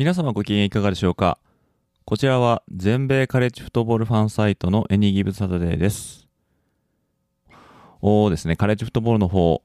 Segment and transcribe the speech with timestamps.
[0.00, 1.36] 皆様ご機嫌いかがでしょうか？
[2.06, 6.26] こちらは全米カレッジフットボールファンサイトのエニギブサタデーです。
[8.00, 9.62] おですね、カレッジフットボールの方、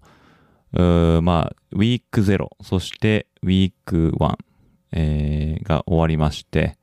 [1.21, 4.35] まあ、ウィーク0、そしてウィーク1、
[4.91, 6.77] えー、が終わりまして、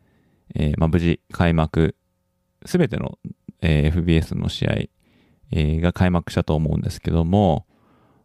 [0.55, 1.95] えー、まあ、無事開幕、
[2.65, 3.19] すべての、
[3.61, 4.73] えー、FBS の試合、
[5.51, 7.67] え、が開幕したと思うんですけども、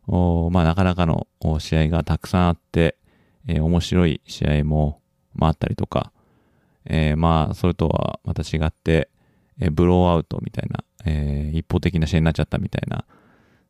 [0.07, 1.27] おまあ、なかなかの
[1.59, 2.95] 試合がたくさんあって、
[3.45, 5.01] え、面白い試合も、
[5.37, 6.11] まあ、あったりとか、
[6.85, 9.09] えー、まあ、それとはまた違って、
[9.59, 13.05] えー、ブローアウトみたいな、えー、一方的な試合になっちゃったみたいな、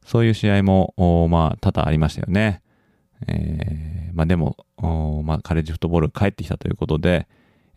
[0.06, 0.94] そういう試合も、
[1.30, 2.62] まあ、多々ありましたよね。
[3.28, 4.56] えー、まあでも、
[5.26, 7.28] まあ、カレッジフットボール帰ってきたということで、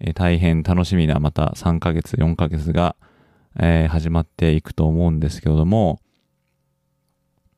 [0.00, 2.97] えー、大変楽しみなまた3ヶ月、4ヶ月が、
[3.58, 6.00] えー、始まっていくと思うんですけれども、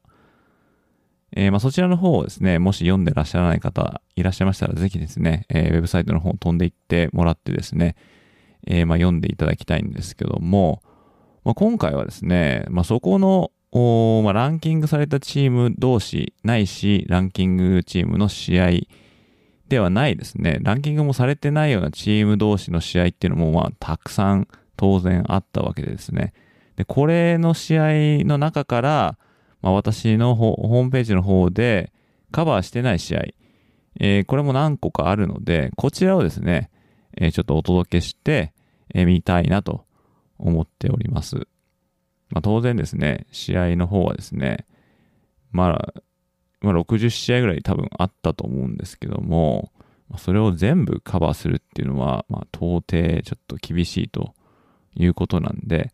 [1.35, 7.97] えー、まそちらの方をですね、もし読んでらっしゃらない方いらっしゃいましたら、ぜひですね、えー、ウェブサイトの方飛んでいってもらってですね、
[8.67, 10.83] えー、ま読んでいただきたいんですけども、
[11.45, 18.71] まあ、今回はですね、ま、そこのお、まあ、ランキングされたチーム同士ないし、ランキングチームの試合
[19.69, 24.49] ではないですね、ランキングもされてないようなチーム同士の試合っていうのも、まあ、たくさん
[24.79, 26.33] 当然あったわけですね、
[26.77, 29.19] で、これの試合の中から、
[29.61, 31.93] まあ、私のホームページの方で
[32.31, 33.25] カバーしてない試合、
[33.99, 36.71] えー、これも何個かあるので、こちらをですね、
[37.17, 38.53] えー、ちょっとお届けして、
[38.95, 39.85] えー、見たいなと
[40.39, 41.49] 思っております。
[42.31, 44.65] まあ、当然ですね、試合の方はですね、
[45.51, 45.95] まあ、
[46.61, 49.73] まあ、60試合ぐらい多分あったと思うんですけども、
[50.17, 54.35] それを全部カバーするっていうのは、まあ、到底ちょっと厳しいと
[54.99, 55.93] いうことなんで、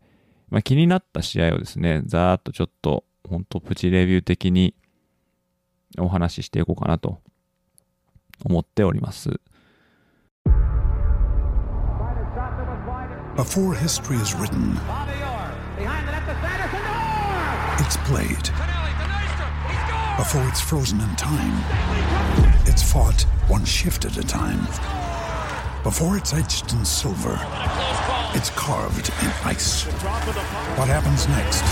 [0.49, 4.73] まあ、気になった試合をですね、ざーっとちょっと本当プチレビュー的に
[5.97, 7.19] お話ししていこうかなと
[8.43, 9.39] 思っております。
[13.35, 14.77] Before history is written,
[17.79, 18.49] it's played.
[20.17, 21.61] Before it's frozen in time,
[22.65, 24.61] it's fought one shift at a time.
[25.83, 27.37] Before it's etched in silver,
[28.35, 29.85] it's carved in ice.
[30.77, 31.63] What happens next?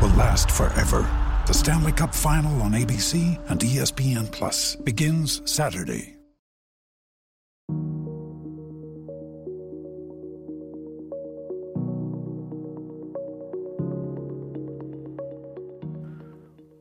[0.00, 1.06] will last forever.
[1.46, 6.14] The Stanley Cup Final on ABC and ESPN Plus begins Saturday.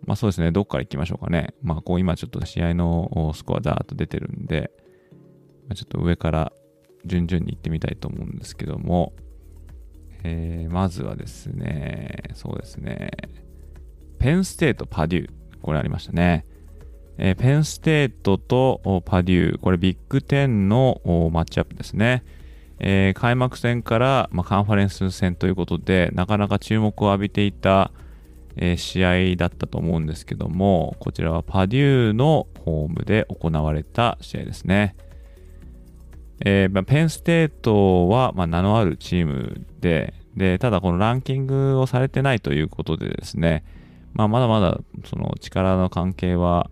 [0.08, 1.56] まあそうですね、どっから行きましょうかね。
[1.64, 4.72] まあこう今ちょっと試合のスコアダーッと出てるんで、
[5.68, 6.54] まあ、ちょっと上から
[7.06, 9.14] 順々に行ってみたいと思うんですけども、
[10.24, 13.12] えー、まずはですね、そうですね、
[14.20, 15.30] ペンステート、パデュー、
[15.62, 16.46] これありましたね。
[17.18, 22.24] えー、ペンステートとパデュー、これビッグ10のマッチアップですね。
[22.80, 27.92] えー、開幕戦から、まあ、カンファレンス戦ということで、なかなか注目を浴びていた、
[28.58, 34.96] えー、試合だったと思うんですけども、こちらはパデューのホームで行われた試合ですね。
[36.44, 43.64] えー、ペンステートは、まあ、名のあるチームで、で、ただこのランキングをされてないということでですね、
[44.14, 46.70] まあ、まだまだその力の関係は、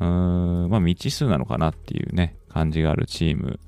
[0.00, 3.58] うーん、まあ、未知数なのかなっていうね、感じがあるチーム。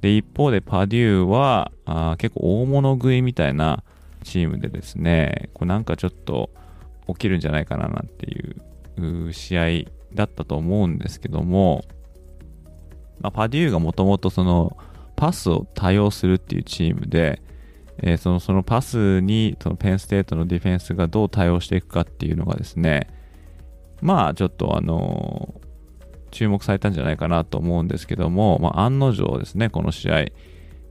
[0.00, 3.84] で、一方でパデューは、あ結構大物食いみたいな
[4.24, 6.50] チームでですね、こなんかちょっと
[7.08, 11.84] 起きるんじゃないかななんていう試合だったと思うんですけども、
[13.26, 14.76] まあ、パデューがもともとその
[15.16, 17.42] パスを多用するっていうチームで、
[17.98, 23.08] えー、そのそのパスにそのペンステートのディフェンスがどう対応していくかっていうのがですね、
[24.00, 25.60] まあちょっとあの、
[26.30, 30.24] 注目されたんじゃないかなと思うんですけども、まあ、案の定ですね、この試合、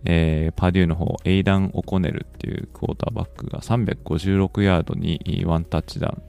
[0.04, 6.24] えー、パデューの方、エイダン・オコネルっていうクォーターバックが356ヤードにワンタッチダウン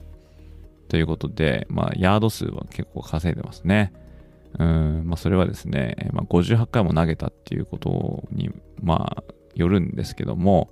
[0.87, 3.91] ということで、まあ、ヤード数は結構稼いでますね。
[4.59, 8.49] うん、まあ、それはですね、まあ、58回も投げたっていうことに、
[8.81, 9.23] まあ、
[9.55, 10.71] よるんですけども、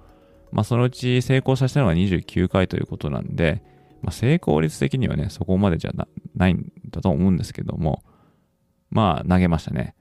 [0.51, 3.63] まあ、そのうち成功させたのが29回ということなんで、
[4.01, 5.91] まあ、成功率的にはね、そこまでじゃ
[6.35, 8.03] ないんだと思うんですけども、
[8.89, 9.95] まあ、投げましたね。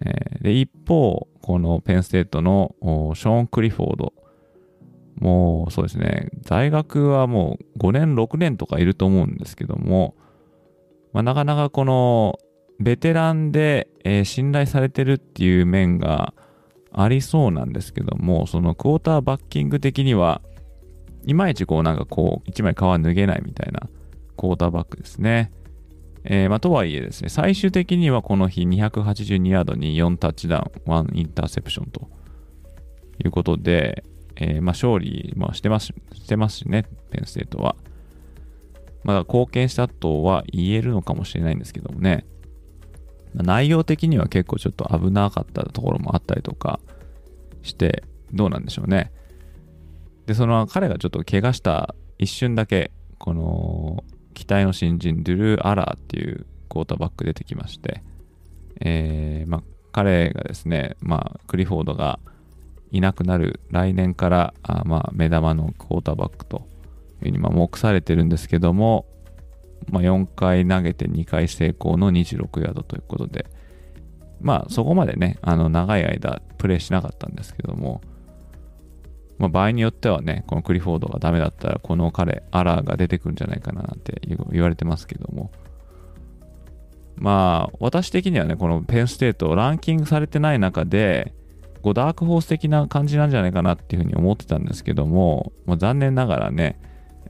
[0.00, 4.12] えー、で、一方、このペンステートのショーン・クリフォード、
[5.16, 10.14] もうそうですね、大学はもう5年、6年とかいると思うんですけども、
[11.12, 12.38] まあ、なかなかこの
[12.80, 16.32] ベテランで、えー、信頼されてるっていう面が
[16.92, 20.42] ありそうなんですけども、そのクォーターバッキング的には、
[21.24, 23.88] いまいちこうなんかこう、一枚皮脱げないみたいな
[24.36, 25.52] クォーターバックですね。
[26.24, 32.08] えー、まあ、とはいえですね、最終的にはこの日282ヤードに4タッチダウン、1インターセプションと
[33.24, 34.04] いうことで、
[34.36, 37.76] えー、まあ、勝利もしてますしてますしね、ペンステートは。
[39.04, 42.26] まだ貢献したとは言えるのかもしれないんですけどもね。
[43.34, 46.80] 内容的には結構ちょっと危なかったところもあったりとか
[47.62, 49.12] して、どうなんでしょうね。
[50.26, 54.04] で、その彼がちょっと怪我した一瞬だけ、この
[54.34, 58.02] 期待の新人、ドゥルー・アラーっていうクォーターバック出てきまして、
[58.80, 62.20] えー、まあ、彼がですね、まあ、クリフォードが
[62.90, 66.64] いなくなる来年からあまあ目玉のクォーターバックという
[67.24, 69.06] ふうにまあ目されてるんですけども、
[69.90, 73.46] まあ、4回投げて2回成功の26ヤードということで、
[74.40, 78.00] まあそこまでね、あの長い間プレイしなかったんですけども、
[79.38, 84.20] まあ、場合によってはね、このクリフォードがダメだったら、この彼、アラーが出てくるんじゃないかななんて
[84.50, 85.52] 言われてますけども、
[87.14, 91.34] まあ、私的にはね、このペンステート、ランキングされてない中で、
[91.82, 96.80] こうダークホース的な感じなんじゃないかなっていうふうに思ってたんですけども、まあ、残念ながらね、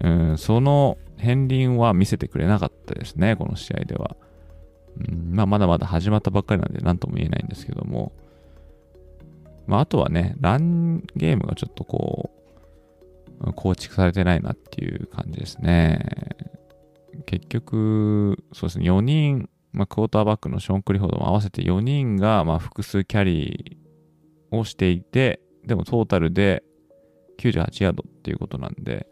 [0.00, 4.16] うん、その片鱗は見せてくれなかったですね、この試合では。
[4.98, 8.12] うん、まあ、まだまだ始まったばっかりなんで何とも言えないんですけども、
[9.66, 12.30] まあ、あとはね、ランゲームがちょっとこ
[13.40, 16.06] う、構築されてないなっていう感じですね。
[17.26, 26.64] 結局、そうですね、4人、まあ、クォーターバックのショーン・クリフォードも合わせて4人が、まあ、複数キャリーをしていて、でもトータルで
[27.38, 29.06] 98ヤードっていうことなんで、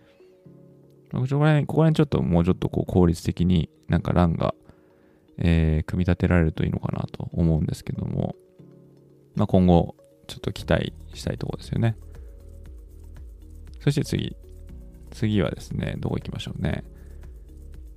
[1.21, 4.55] ここら辺、ここら辺ちょっともうちょっとこう効率的になんかランが、
[5.39, 8.37] えー、組み立てられるといいのかなと思うんですけども、
[9.35, 9.95] まあ、今後
[10.27, 11.97] ちょっと期待したいところですよね。
[13.81, 14.37] そして次。
[15.13, 16.85] 次はですね、どこ行きましょうね。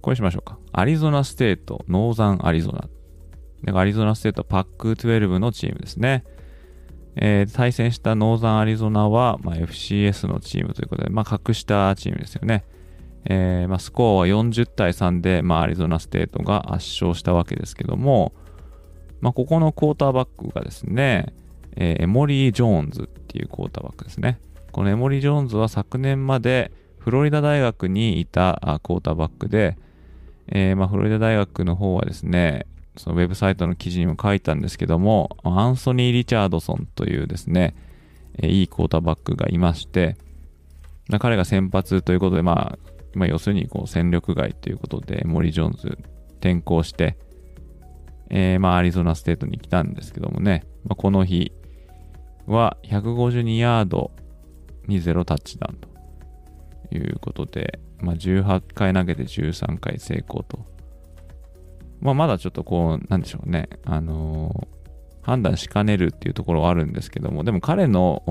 [0.01, 0.57] これしましょうか。
[0.71, 2.87] アリゾナステート、ノーザンアリゾナ。
[3.63, 6.23] でアリゾナステートパック12のチームですね。
[7.15, 12.63] えー、対戦したノーザンアリゾナは、まあ、FCS のチームということで、まあ、格下チームですよね。
[13.25, 18.33] えー、まあ、スコアは40対3で、まあ、アリゾナステートが圧勝したわけですけども、
[19.21, 21.33] まあ、ここのクォーターバックがですね、
[21.75, 24.39] えー、エモリー・ジョーンズっていうクォーターバックですね。
[24.71, 29.77] このエモリー・ジョーンズは昨年までフロリダ大学にいたクォーターバックで、
[30.47, 32.65] えー、まあ、フロリダ大学の方はですね、
[32.97, 37.75] そのウェブサイトの記事にも書いたんですけども、アンソニー・リチャードソンというですね、
[38.37, 40.17] えー、いいクォーターバックがいまして、
[41.19, 42.79] 彼が先発ということで、まあ、
[43.19, 45.97] まあ、要するにこう戦力外ということで、モリ・ジョーンズ
[46.39, 47.17] 転校して、
[48.29, 51.51] えー、まあ、アリゾナステートに来たんですけどもね、まあ、この日
[52.47, 54.11] は152ヤード
[54.87, 60.65] に0タッチダウンということで、まあ、18回投げて13回成功と。
[61.99, 68.23] まあ、まだちょっとこう、なんでしょうね、あのー、判断しかねるっていうところはあるんですけども、でも彼の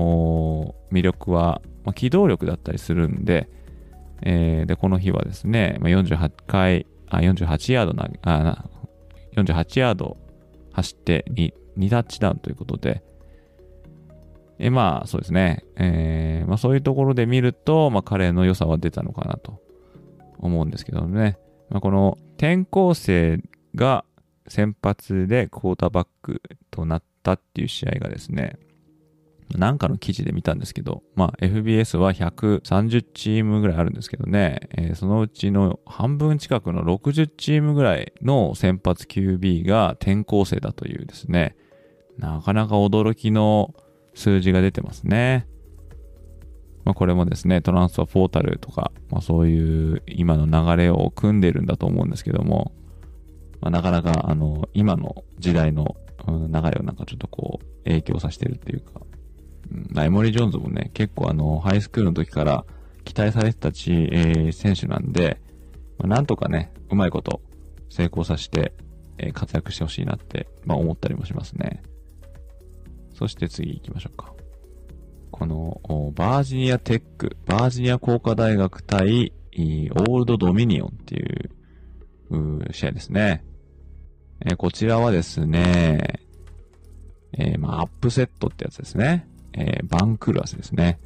[0.91, 3.47] 魅力は、まあ、機動力だったりするんで、
[4.21, 8.65] えー、で、この日はですね、48回、あ、48ヤードな、あ、
[9.35, 10.17] 48ヤード
[10.73, 13.03] 走って 2, 2タッチダウンということで、
[14.59, 19.61] えまあ、そうですね、えー、まあ、そういうところで見ると、まあ、彼の良さは出たのかなと
[20.37, 21.37] 思うんですけどね、
[21.69, 23.41] まあ、この転校生
[23.73, 24.03] が
[24.47, 28.57] 先発でクォーターバックとなったっていう試合がですね、
[29.57, 41.55] なんかの記事で見たんですけど、まあ FBS は130チームぐらいあるんですけどね、えー、そのうちの半分近くの60チームぐらいの先発 QB が転校生だというですね、
[42.17, 43.73] なかなか驚きの
[44.13, 45.47] 数字が出てますね。
[46.85, 52.71] まあ、これもですね、トランスファポータルとか、まあ、そういう今の流れを組んでるんだと思うんですけども、
[53.61, 55.95] まあ、なかなかあの今の時代の
[56.27, 59.01] 流れをなんかちょっとこう影響させてるっていうか、
[59.71, 62.65] うん、エモリー・ジョーンズもね、結構あのハイスクールの時から
[63.03, 65.41] 期待されてたち、えー、選手なんで、
[65.97, 67.41] まあ、なんとかね、うまいこと
[67.89, 68.73] 成功させて、
[69.17, 71.83] えー、活躍してほしいなって、まあ、思ったりもしますね。
[73.13, 74.33] そして次行きましょうか。
[75.31, 81.49] このバージニアテック、バージニア工科大学対オールドドミニオンっていう
[82.71, 83.43] 試合ですね。
[84.45, 86.21] えー、こちらはですね、
[87.33, 89.27] えー、まあ、アップセットってやつですね。
[89.53, 90.99] えー、番狂わせですね。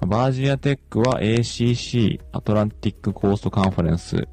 [0.00, 4.28] バージニアテックは ACC、アトランティックコーストカンファレンス、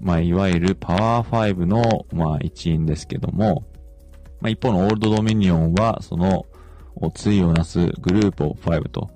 [0.00, 3.64] まあ、いわゆるパワー5の、まあ、一員ですけども、
[4.40, 6.46] まあ、一方のオールドドミニオンは、その、
[7.14, 9.10] 対をなすグループオブ5と、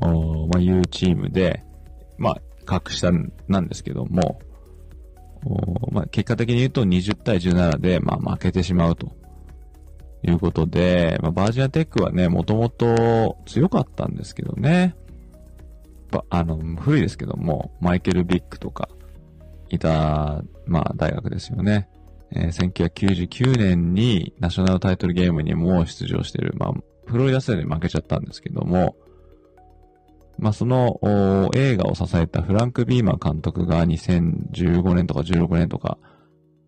[0.00, 1.62] まあ、いうチームで、
[2.18, 3.10] まあ、格下
[3.48, 4.40] なんですけども、
[5.44, 9.12] おまあ、結果的に言うと20対17で、まあ、負けてしまうと
[10.22, 14.94] いうことで、まあ、バージニアテックはね、もともと強かったんですけどね。
[16.28, 18.88] あの、古いですけども、マイケル・ビッグとか、
[19.70, 21.88] いた、まあ、大学ですよね。
[22.32, 26.72] えー、1999年にナショナルタイトルゲームにも出場している、まあ、
[27.06, 28.96] フロリダスで負けちゃったんですけども、
[30.38, 31.00] まあ、その
[31.54, 35.98] 映画を支えたフランク・ビーマー監督が2015年とか16年とか、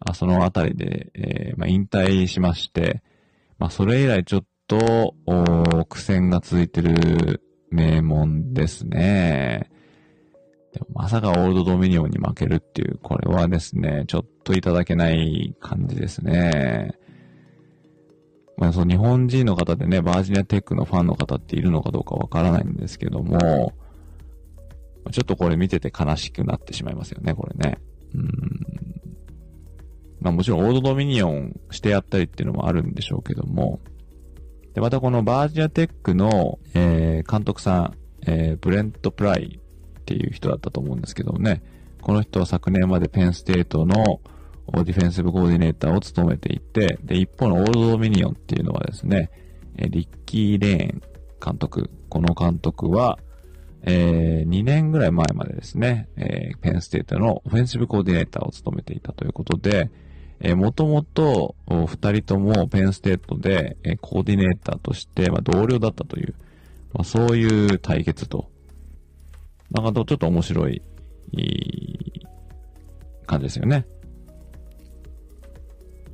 [0.01, 3.03] あそのあたりで、えー、まあ、引退しまして、
[3.63, 5.15] まあ、それ以来ちょっと
[5.89, 7.41] 苦戦が続いてる
[7.71, 9.71] 名門ですね。
[10.73, 16.99] でもまさかオールドドミニオンに負けるっていう、これはですね、ちょっといただけない感じですね。
[18.57, 23.73] まあ、その日本人の方でね、バージニアテックのファンの方っているのかどうかわからないんですけども、
[25.13, 27.79] ちょっとこれ見てて悲しくなってしまいますよね、これね。
[28.13, 28.29] うん。
[30.23, 33.81] まあもちろんオールドドミニオンしてやったりっていうのもあるんでしょうけども、
[34.75, 37.95] で、またこのバージニアテックの、えー、監督さん、
[38.27, 39.61] えー、ブレント・プライ
[40.01, 41.63] っていう人だったと思うんですけどもね、
[42.01, 44.21] この人は昨年までペンステートの
[44.85, 49.31] ディフェンシブコーディネーターを務めていて、で、一方のオールドドミニオンっていうのはですね、
[49.77, 51.03] えリッキー・レーン
[51.45, 51.91] 監督。
[52.09, 53.19] この監督は、
[53.85, 59.91] えー、2年ぐらい前までですね、えー、ペンステートのオフェンシブコーディネーターを務めていたということで、
[60.45, 66.35] えー、もともと二人ともペンステートで、えー、コーディネーターとして、まあ、同僚だったという、
[66.93, 68.51] まあ、そういう対決と。
[69.71, 70.83] なんかちょっと面白い、
[71.33, 72.27] いい
[73.25, 73.87] 感じですよね。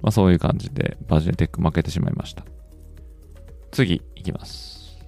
[0.02, 2.44] まあ、そういう感じでバジンテック負けてしまいました。
[3.72, 4.98] 次、いきます。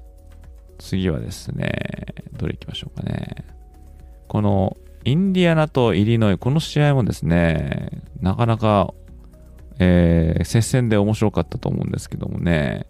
[0.79, 1.71] 次はですね、
[2.33, 3.45] どれ行きましょうかね。
[4.29, 8.93] このインディアナとイリノイ、この試合もですね、なかなか、
[9.83, 12.87] えー、接戦で面白かったと思うんですけどもね、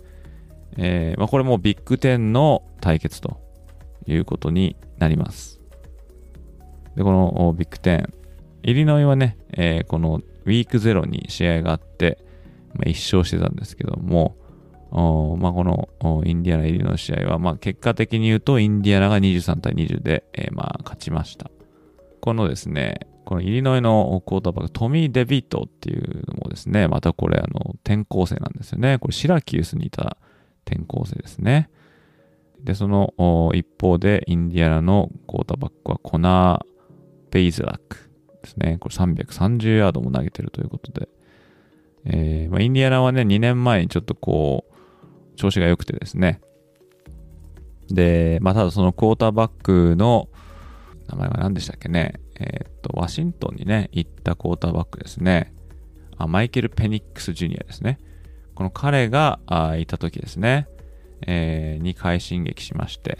[0.76, 3.40] えーまあ、これもビッグ10の対決と
[4.06, 5.60] いうことになります。
[6.96, 8.10] で、このビッグ10、
[8.64, 12.18] イリノイはね、えー、このウィーク0に試合があって、
[12.74, 14.36] まあ、1勝してたんですけども、
[14.90, 21.52] まあ、このインディアナ・イリノイの試合は、まあ、結果的に言うとインディアナが23対20で、えー、まあ勝ちました。
[22.20, 28.98] このですね、このイリノイのクォーターバック、トミー・デビットっていうのもですね、またこれあの転校生なんですよね。
[28.98, 30.16] これシラキュースにいた
[30.66, 31.70] 転校生ですね。
[32.62, 38.10] で、その一方でインディアナのクォーターバックはコナー・ベイズラック。
[38.40, 38.78] ですね。
[38.80, 41.08] これ330ヤードも投げてるということで。
[42.04, 46.40] えー、まあ、インディアナはね、2年前にちょっとこう、調子が良くてですね。
[47.88, 50.28] で、まあ、ただそのクォーターバックの、
[51.10, 52.14] 名前は何でしたっけね？
[52.38, 55.52] えー、っと、ワシントンにね、行ったクォーターバックですね。
[56.16, 57.98] あ、マイケル・ペニックス・ジュニアですね。
[58.54, 60.68] この彼があいた時ですね。
[61.26, 63.18] えー、に快進撃しまして。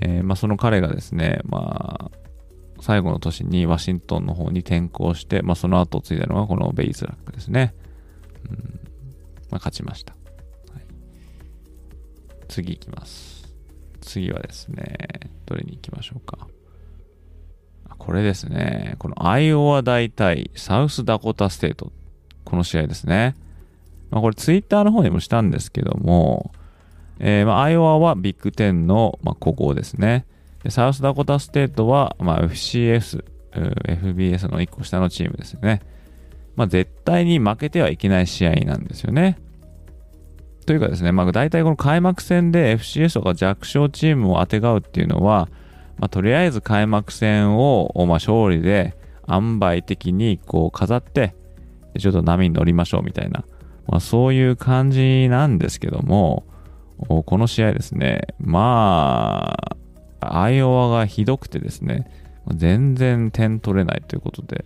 [0.00, 2.18] えー、まあ、その彼がですね、まあ、
[2.80, 7.74] 最後の年にワシントンの方に転校して、まあ、その後を継いだのがこのベイズラックですね。
[8.48, 8.56] うん。
[8.56, 10.12] まあ、勝ちました。
[10.12, 10.84] はい、
[12.48, 13.35] 次行きます。
[14.06, 14.96] 次はですね、
[15.44, 16.48] どれに行きましょうか。
[17.98, 18.94] これですね。
[18.98, 21.92] このアイオワ大対サウスダコタステート。
[22.44, 23.34] この試合ですね。
[24.10, 26.52] まあ、これツイッターの方にもしたんですけども、
[27.18, 30.26] えー、まあアイオワはビッグ10の、まあ、古豪ですね。
[30.62, 35.80] でサウスダコタステートは、まあ、FCS、FBS の1個下のチームですよね。
[36.54, 39.38] まあ、絶対に負けてはいけない試合なんですよね。
[40.66, 45.48] というかですね、まあ、大体この開幕戦で FCS とか弱小チームをあてがうっていうのは、
[45.96, 48.96] まあ、とりあえず開幕戦を、まあ、勝利で
[49.28, 51.34] 塩梅的にこう飾って、
[51.98, 53.44] ちょっと波に乗りましょうみたいな、
[53.86, 56.44] まあ、そういう感じなんですけども、
[56.98, 59.56] この試合ですね、ま
[60.20, 62.10] あ、アイオワがひどくてですね、
[62.54, 64.64] 全然点取れないということで、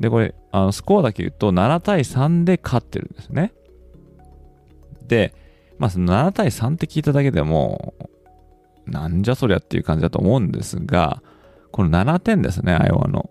[0.00, 3.52] で、これ、あのスコアだけ言うと7対3で勝ってるんですね。
[5.12, 5.34] で、
[5.78, 7.94] まあ、その7対3って聞いただけでも、
[8.86, 11.22] なんじゃそりゃっていう感じだと思うんですが、
[11.70, 13.28] この7点ですね、アイオワの。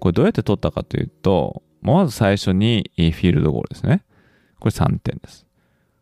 [0.00, 4.02] これどうやって取ったかというと、まず最初にフィールドゴールですね。
[4.60, 5.46] これ3点です。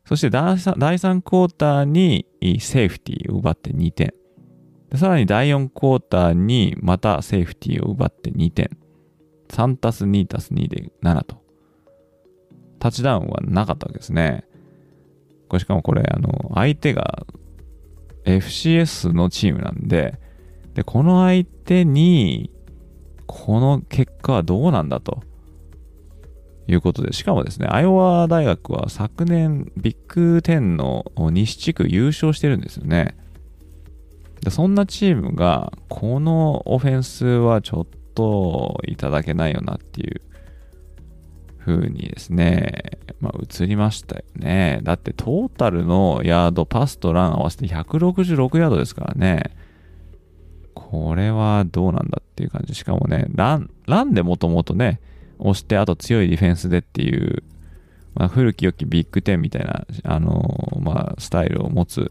[0.05, 2.27] そして第 3, 第3クォーターに
[2.61, 4.15] セーフティーを奪って2点。
[4.95, 8.71] さらに第4クォーターにまたセーフティーを奪って2点。
[9.49, 11.43] 3たす2たす2で7と。
[12.79, 14.45] タッチダウンはなかったわけですね。
[15.49, 17.27] これしかもこれ、あの、相手が
[18.25, 20.19] FCS のチームなんで、
[20.75, 22.51] で、この相手に、
[23.27, 25.23] この結果はどうなんだと
[26.67, 33.17] いうことで、しかもですね、アイオワ大学は昨年ビッグ10の西地区優勝してるんですよね。
[34.43, 40.21] でそんなチームが、このオフェンスはちょっといただけないよなっていう
[41.69, 44.81] 風にですね、まあ、映りましたよね。
[44.83, 49.57] だってトータルのヤード、パスとラン合わせて166ヤードですからね。
[50.75, 52.75] これはどうなんだっていう感じ。
[52.75, 55.01] しかもね、ラン、ランでもともとね、
[55.39, 57.43] 押して、あと強いディフェンスでっていう、
[58.15, 62.11] まあ、古き良きビッグ10みたいな、あのー、まあ、スタイルを持つ、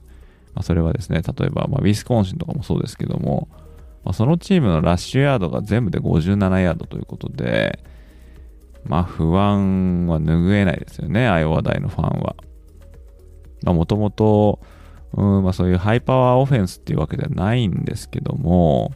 [0.54, 3.48] まあ、それはですね、例えば、ま、ウィスコンシンとかもそうですけども、
[4.04, 7.80] ま、そのチームのラッシュヤードが全部で57ヤードということで、
[8.88, 12.36] まあ不安は拭えないですよね、アイオワ大のファンは。
[13.74, 14.60] もともと、
[15.14, 18.92] まあ、そういうハイパワーオフェンスっていうわけではないんですけども、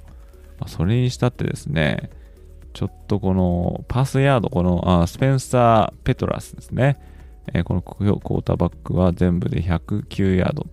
[0.60, 2.12] まあ、それにしたってですね、
[2.74, 7.00] ちょっとこのパスヤード、このあスペンサー・ペトラスですね、
[7.54, 10.68] えー、このクォーターバックは全部で109ヤード。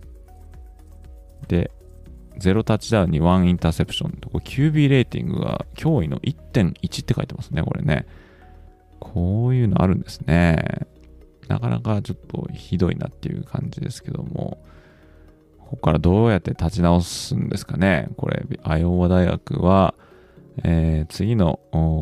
[1.49, 1.71] で、
[2.39, 4.11] 0タッチダウンに1インターセプション。
[4.11, 8.07] QB レーティングが驚異の1.1って書いてますね、これね。
[9.01, 10.87] こういうのあるんですね。
[11.49, 14.59] なかなかちょっとひどいなっていう感じですけども、
[15.59, 18.09] ここからどうやって立ち直すんですかね。
[18.17, 19.95] これ、アイオワ大学は、
[20.65, 21.61] えー、次の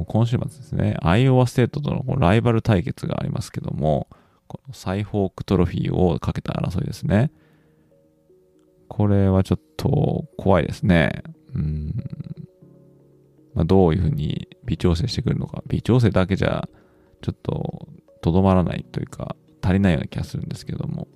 [0.09, 4.09] 今週末ですね、アイオワステートとのライバル対決がありますけども、
[4.47, 7.31] このサイホークトロフィーをかけた争いですね。
[8.89, 11.23] これはちょっと怖いですね。
[11.55, 12.05] うん。
[13.55, 15.63] まあ、どういうふうに微調整してくるのか。
[15.67, 16.69] 微調整だけじゃ
[17.23, 17.89] ちょっと
[18.27, 21.07] とどまらないというか、足りないような気がするんですけども、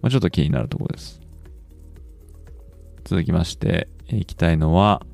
[0.00, 1.20] まあ、ちょっと気になるところです。
[3.04, 5.06] 続きまして、いきたいのは、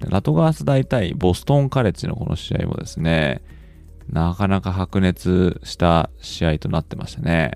[0.00, 3.42] ラトガース大対ボストンカレッジのこの試合もですね、
[4.10, 7.52] なかなか白熱した試合となってましたね。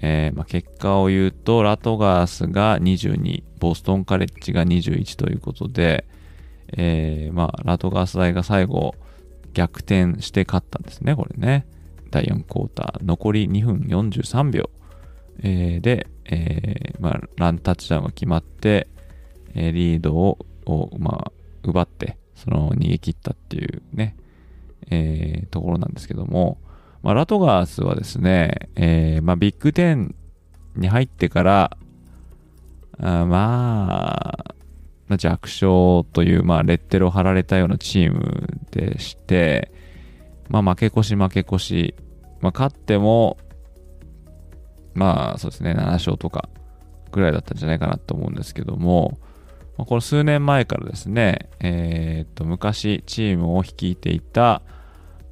[0.00, 6.06] えー、まあ、結果を言うと、ラトガースが22、ボストンカレッジが21ということで、
[6.76, 8.94] えー、まあ、ラトガース大が最後、
[9.54, 11.66] 逆転して勝ったんですね、これね。
[12.10, 14.70] 第4クォーター、残り2分43秒、
[15.40, 18.88] えー、で、えー、まあ、ランタッチダウンが決まって、
[19.54, 20.38] えー、リードを
[20.98, 24.16] まあ、奪って、その逃げ切ったっていうね、
[24.90, 26.58] え、ところなんですけども、
[27.02, 30.14] まあ、ラトガースはですね、え、まあ、ビッグ10
[30.76, 31.76] に入ってから、
[32.98, 34.53] あまあ、
[35.08, 39.70] ま、弱小という、まあ、レッテルを貼られたようなチームでして、
[40.48, 41.94] まあ、負け越し負け越し、
[42.40, 43.38] まあ、勝っても、
[44.94, 46.48] まあ、そうですね、7勝とか
[47.12, 49.18] ぐらいだったんじゃないかなと思うんですけども、
[49.76, 54.62] まあ、この数年前からですね、えー、っと、昔チームを率いていた、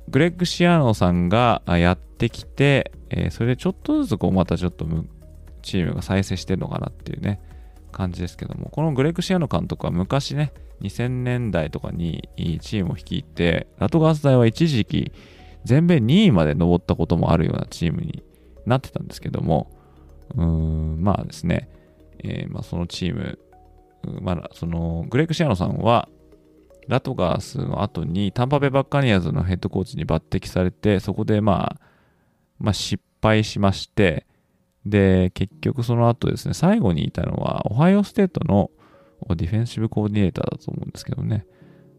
[0.09, 4.87] グレッグ・シアノさんがやってきて、えー、それでちょっとずつこうまたちょっと
[5.63, 7.41] チームが再生してるのかなっていうね、
[7.93, 12.29] 感じですけども、このグレッグ・シアノ監督は昔ね、2000年代とかに
[12.61, 15.13] チームを率いて、ラトガース大は一時期
[15.65, 18.23] 全米2位まで上ったこともあるようなチームに
[18.67, 19.71] なってたんですけども、
[20.35, 21.69] うーん、まあですね、
[22.19, 23.39] えー、まあそのチーム、
[24.21, 26.09] まあそのグレッグ・シアノさんは、
[26.89, 31.81] ラトガースの後にタンパベバッカニアーズのヘッドコーチに抜擢されて、そこでまあ、
[32.59, 34.27] まあ失敗しまして、
[34.87, 38.71] で、結局その後ですね、最後にいたのは、オハイオステートの
[39.37, 41.47] ディフェンシブコーディネーターだと思うんですけどね。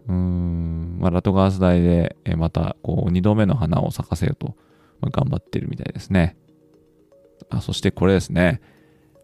[0.08, 4.56] うーん、まあ、ラトガース大で、また、こう、二度目の花を咲かせようと、
[5.00, 6.36] まあ、頑張ってるみたいですね。
[7.50, 8.62] あそしてこれですね。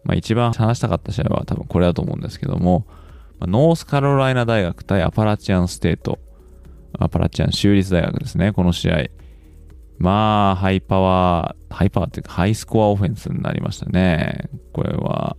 [0.04, 2.88] まあ、一番話したかった試合は多分これだと思うんですけども、
[3.42, 6.20] ノースカロライナ大学対アパラチアンステート。
[6.98, 9.06] アパラチアン州立大学ですね、この試合。
[10.00, 14.50] まあ、ハイパワー、ハイパワーっていうか、ハイスコアオフェンスになりましたね。
[14.72, 15.36] これは、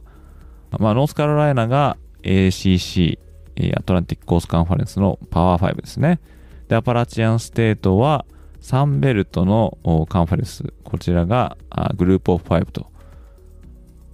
[0.78, 3.18] まあ、ノースカロライナが ACC、
[3.76, 6.20] アトランティックコーストカンファレンスのパワー5ですね。
[6.68, 8.26] で、アパラチアンステートは、
[8.60, 9.78] サンベルトの
[10.10, 11.56] カンファレンス、こちらが
[11.96, 12.90] グループオブ5と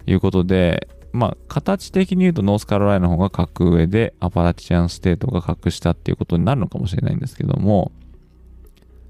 [0.06, 7.90] いうことで、まあ、形的に言うとノースカロライナの方が格上で、アパラチアンステートが格下っていうことになるのかもしれないんですけども、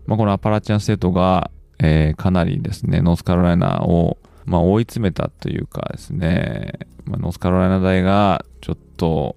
[0.06, 9.36] まあ、このアパラチアンステートが、えー、かなりですね、ノースカロライナを、まあ、追い詰めたというかですね、まあ、ノースカロライナ大がちょっと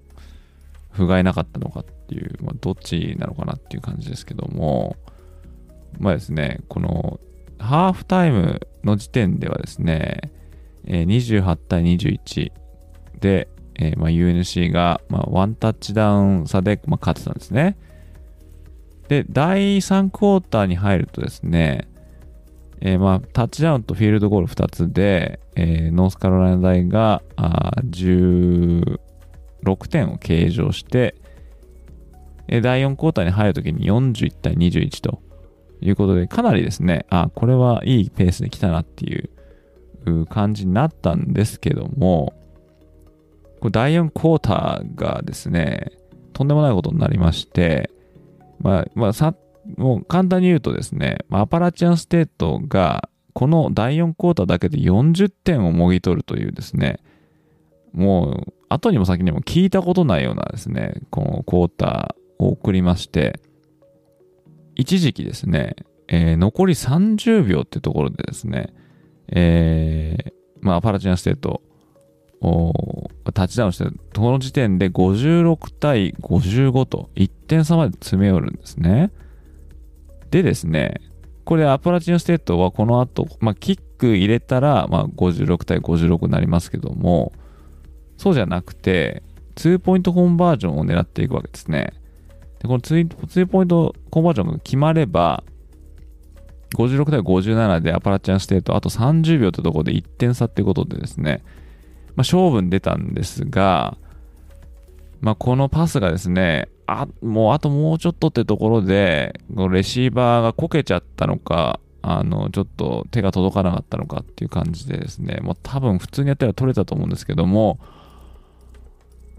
[0.92, 4.96] 不甲斐なかったのかっていう、まあ、どっちなのかなっていう感じですけども、
[5.98, 7.20] まあですね、この
[7.58, 10.32] ハーフタイムの時点ではですね、
[10.86, 12.52] 28対21
[13.20, 17.76] で、えー、まあ、UNC が、まあ、ワンタッチダウン差で、まあ、勝ってたんですね。
[19.10, 21.88] で、第3クォーターに入るとですね、
[22.80, 29.00] えー、まあ、タッチダウンとフィールドゴール2つで、えー、ノースカロライナ大があ16
[29.88, 31.16] 点を計上して、
[32.46, 35.20] え第4クォーターに入るときに41対21と
[35.80, 42.32] いうことで、かなりですね、あ、これはいいペースで来たなっていう感じになったんですけども、
[43.58, 45.90] これ第4クォーターがですね、
[46.32, 47.90] とんでもないことになりまして、
[48.60, 49.34] まあ、まあ、さ、
[49.76, 57.00] もう簡単に言うとですね、アパラチアンステートが、この第4クォーターだけで40点をもぎ取るというですね、
[57.92, 63.40] もう、後にも先にも聞いたことないようなですね、このクォーターを送りまして、
[64.76, 65.76] 一時期ですね、
[66.08, 68.72] えー、残り30秒ってところでですね、
[69.28, 71.62] えー、まあ、アパラチアンステート、
[73.32, 79.10] タッチダウンして、この時点で56対55と1点差まで詰め寄るんですね。
[80.30, 81.00] でですね、
[81.44, 87.32] これアパラチアンステートはこの後、まあ、キック入れたら、まあ、56対56になりますけども、
[88.16, 89.22] そうじゃなくて、
[89.56, 91.92] 2ポイントコンバージョンを狙っていくわけですね。
[92.60, 95.42] で、この 2, 2ポイントコンバージョンが決まれば、
[96.76, 101.42] 56対57でアパラチアンステート、あと30秒ってところで1点差ってことでですね、
[102.20, 103.96] まあ、勝負に出たんですが、
[105.22, 117.78] まあ、このパスがですね、あ、もうあともうちょっとってところで、レシーバーがこけちゃったのか、あの、ちょっと手が届かなかったのかっていう感じでですね、もう多分普通にやったら取れたと思うんですけども、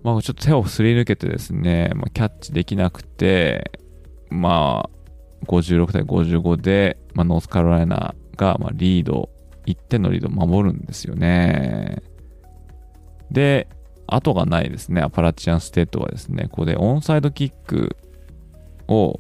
[0.04, 3.80] まあちょっと手をすり抜けてですね、まあ、キャッチできなくて、
[4.30, 9.30] まあ56対55で、まあ、ノースカロライナがまあリード、
[9.68, 12.02] 1点のリードを守るんですよね。
[13.32, 13.68] で、
[14.08, 17.96] 後がないですね、アパラチアンステートはですね、ここでオンサイドキック
[18.88, 19.20] を、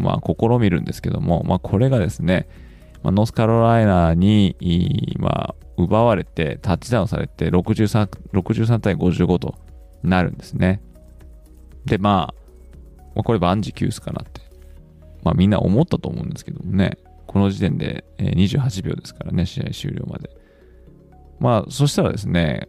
[0.00, 2.48] まあ、試みるんですけども、まあ、これがですね、
[3.02, 9.54] まあ、ノースカロライナに、まあ、奪われて、タッチダウンされて63、63対55と
[10.02, 10.80] なるんですね。
[11.84, 12.34] で、まあ、
[13.14, 14.40] まあ、これ万事休すかなって、
[15.22, 20.30] まあ、みんな思ったと思うんですけどもね、この時点で28秒ですからね、試合終了まで。
[21.40, 22.68] まあ、そしたらですね、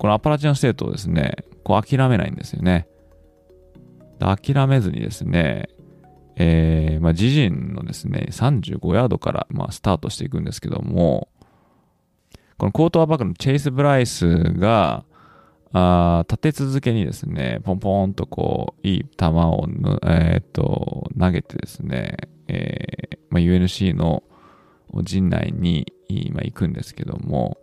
[0.00, 2.88] このアパラチアンステートをですね、こう諦めないんですよね。
[4.18, 5.68] 諦めずにですね、
[6.36, 11.28] えー、まあ、自陣のですね、35ヤードから、まあ、スタートしていくんですけども、
[12.56, 15.04] このコートアバックのチェイス・ブライスが、
[15.74, 19.68] あ立て続けにですね、ポンポンとこう、いい球を、
[20.04, 22.16] えー、っと、投げてですね、
[22.48, 24.22] えー、まあ、UNC の
[25.02, 25.92] 陣内に、
[26.32, 27.58] まあ、行くんですけども、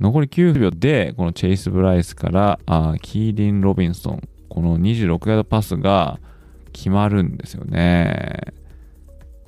[0.00, 6.20] 残り9秒で、このチェイス・ブライスからあキーリン・ロビンソン、この26ヤードパスが
[6.72, 8.52] 決まるんですよね。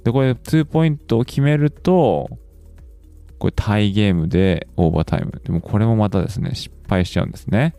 [0.04, 2.30] で、これ2ポイントを決めると、
[3.38, 5.40] これタイゲームでオーバータイム。
[5.44, 7.74] でもこれもまたですね、失敗しちゃうんですね。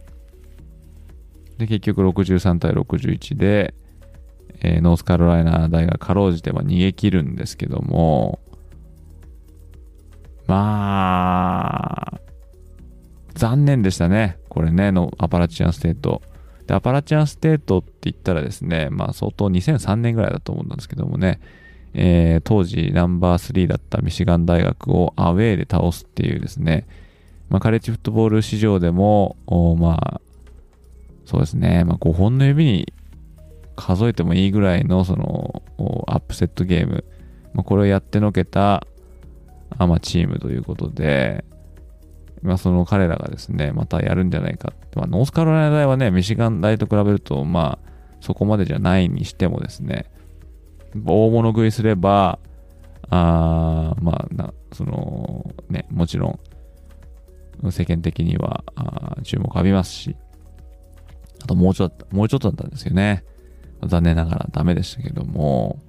[1.57, 3.73] で、結局63対61で、
[4.61, 8.39] えー、ノースカロライナ大がかろうじて逃げ切るんですけども、
[10.47, 12.19] まあ、
[13.39, 14.37] 残念でしたね。
[14.49, 16.21] これね、のアパラチアンステート。
[16.67, 21.39] で、アパラチアンステートって言ったらですね、まあ相当2003年ぐらいだと思うんですけどもね、
[21.93, 26.85] えー、当時ナンバー3だったミシガン大学をアウェーで倒すっていうですね、
[27.47, 29.37] まあカレッジフットボール市場でも、
[29.79, 30.21] まあ、
[31.25, 32.91] そうですね、まあ5本の指に
[33.77, 35.63] 数えてもいいぐらいのその
[36.07, 37.05] アップセットゲーム、
[37.53, 38.85] まあ、これをやってのけた、
[39.77, 41.45] あまあ、チームということで、
[42.41, 44.73] まあ、その彼らがですね、またやるんじゃないか。
[44.95, 47.89] まあ、ノースカロライナ大はね、ミシガン大と比べると、まあ、
[48.21, 50.05] そこまでじゃないにしてもですね、
[51.05, 52.39] 大物食いすれば、
[53.09, 56.39] あまあな、その、ね、もちろ
[57.63, 60.15] ん、世間的にはあ注目浴びますし、
[61.43, 63.23] あともうちょっと、もうちょっとだったんですよね。
[63.85, 65.79] 残念ながらダメでしたけども、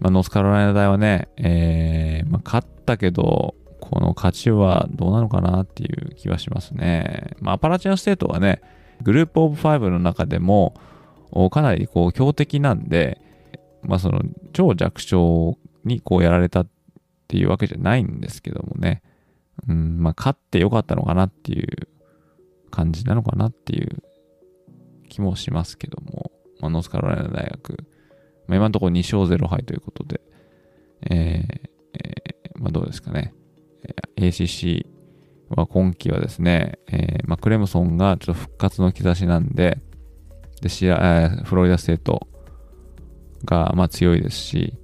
[0.00, 3.54] まあ、ノースカロライナ大はね、えー、まあ、勝ったけど、
[3.92, 7.36] この勝ちはどうなのかなっていう気はしますね。
[7.40, 8.62] まあ、アパラチアステートはね、
[9.02, 10.74] グループオブファイブの中でも、
[11.50, 13.20] かなりこう強敵なんで、
[13.82, 14.22] まあその
[14.54, 16.68] 超弱小にこうやられたっ
[17.28, 19.02] ていうわけじゃないんですけどもね、
[19.68, 21.88] うん、まあ勝ってよかったのかなっていう
[22.70, 24.02] 感じなのかなっていう
[25.10, 27.72] 気もしますけども、まあ、ノースカロライナ大学、
[28.46, 30.22] まあ、今のところ2勝0敗ということで、
[31.10, 31.60] えー
[31.92, 33.34] えー、まあどうですかね、
[34.16, 34.86] ACC
[35.48, 39.78] は今季はですね、えーまあ、クレムソンがちょっと復活の兆しなんで、
[40.60, 42.28] でシア、えー、フロリダステート
[43.44, 44.74] がまあ強いですし、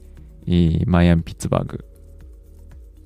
[0.46, 1.84] いいマイアミ・ピッツバーグ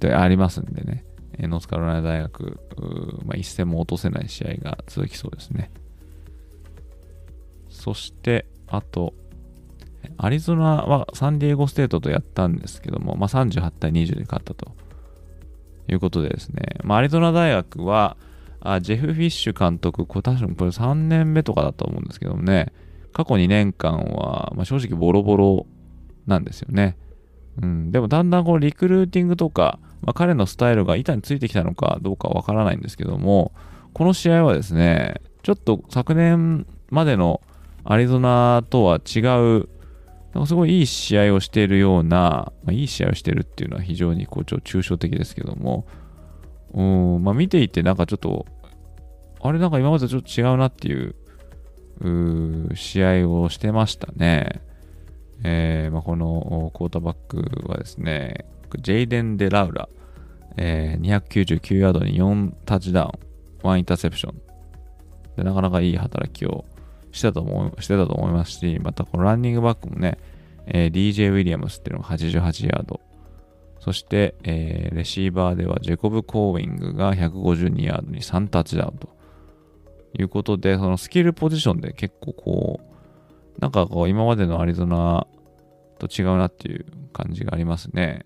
[0.00, 1.04] でありますんでね、
[1.38, 2.58] ノースカロライナ大学、
[3.24, 5.70] まあ、一戦も落とせない試合が続きそうですね。
[7.68, 9.14] そして、あと、
[10.18, 14.74] アリゾナはサンディエゴステートとやったんですけども、まあ、38対20で勝ったと
[15.88, 18.16] いうことでですね、まあ、アリゾナ大学は、
[18.60, 22.72] あジェフ・フィッシュ監督、これ確かこれ3年目とかだと思うんですけどもね、
[23.12, 25.66] 過去2年間は、まあ、正直ボロボロ
[26.26, 26.96] なんですよね。
[27.60, 33.52] うん、でもだんだんこうリクルーティングとか、まあ、彼のスタイルが板についてきたのかどうかわからないんですけども、
[33.92, 37.42] この試合はですね、ちょっと昨年までの
[37.84, 39.20] アリゾナとは違
[39.60, 39.68] う、
[40.34, 45.86] なんかすごいいい試合をしているような、まあ、いい試合をしているっていうのは非常にこうちょ抽象的ですけども、
[46.72, 48.46] うんまあ、見ていてなんかちょっと、
[49.40, 51.14] あれなんか今までとちょっと違うなっていう
[52.00, 54.62] う試合をしてましたね。
[55.44, 58.46] えーまあ、このクォーターバックはですね、
[58.78, 59.88] ジェイデン・デ・ラウラ、
[60.56, 63.10] えー、299ヤードに4タッチダウン、
[63.62, 64.40] 1インターセプション
[65.36, 65.44] で。
[65.44, 66.64] なかなかいい働きを
[67.12, 70.18] したと思してたと思いますし、またこのランニングバックもね、
[70.66, 73.00] えー、DJ ウィリアムスっていうのが88ヤード。
[73.78, 79.08] そして、えー、レシーバーではジェコブ・コーウィングが152ヤードに3タッチダウンと
[80.18, 85.26] いうことで、そのスキルポジションで結構こう、なんかこう今までのアリゾナ
[85.98, 88.24] と違うなっていう感じがありますね。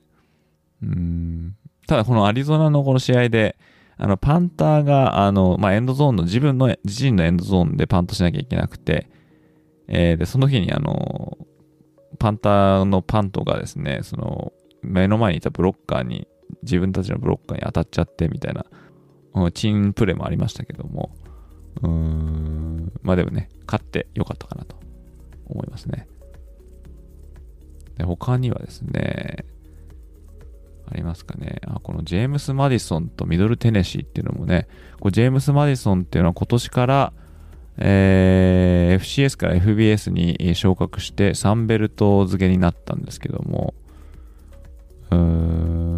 [0.83, 1.57] うん。
[1.87, 3.57] ただこのアリゾナのこの試合で、
[3.99, 9.09] あの、パンターが、あの、まあ、エンドゾーンの自分の、自身のエンドゾーンでパントしなきゃいけなくて、
[9.89, 11.39] えー、で、その日にあの、
[12.19, 16.29] パンターのパントがですね、その、目の前にいたブロッカーに、
[16.63, 18.67] 自分たちのブロッカーに当たっちゃってみたいな、
[19.53, 21.11] チンプレーもありましたけども、
[21.83, 24.77] うーん、まあでもね、勝ってよかったかなと
[25.47, 26.07] 思いますね。
[27.97, 29.45] で他にはですね、
[31.07, 31.61] ますかね。
[31.67, 34.69] あ、このジェームス・マディソンとミドル・テネシーっていうのもね、
[35.01, 37.13] こジェームス・マディソンっていうのは今年から、
[37.79, 43.75] えー、FCS から FBS に昇格して3ベルト付けになったんですけども、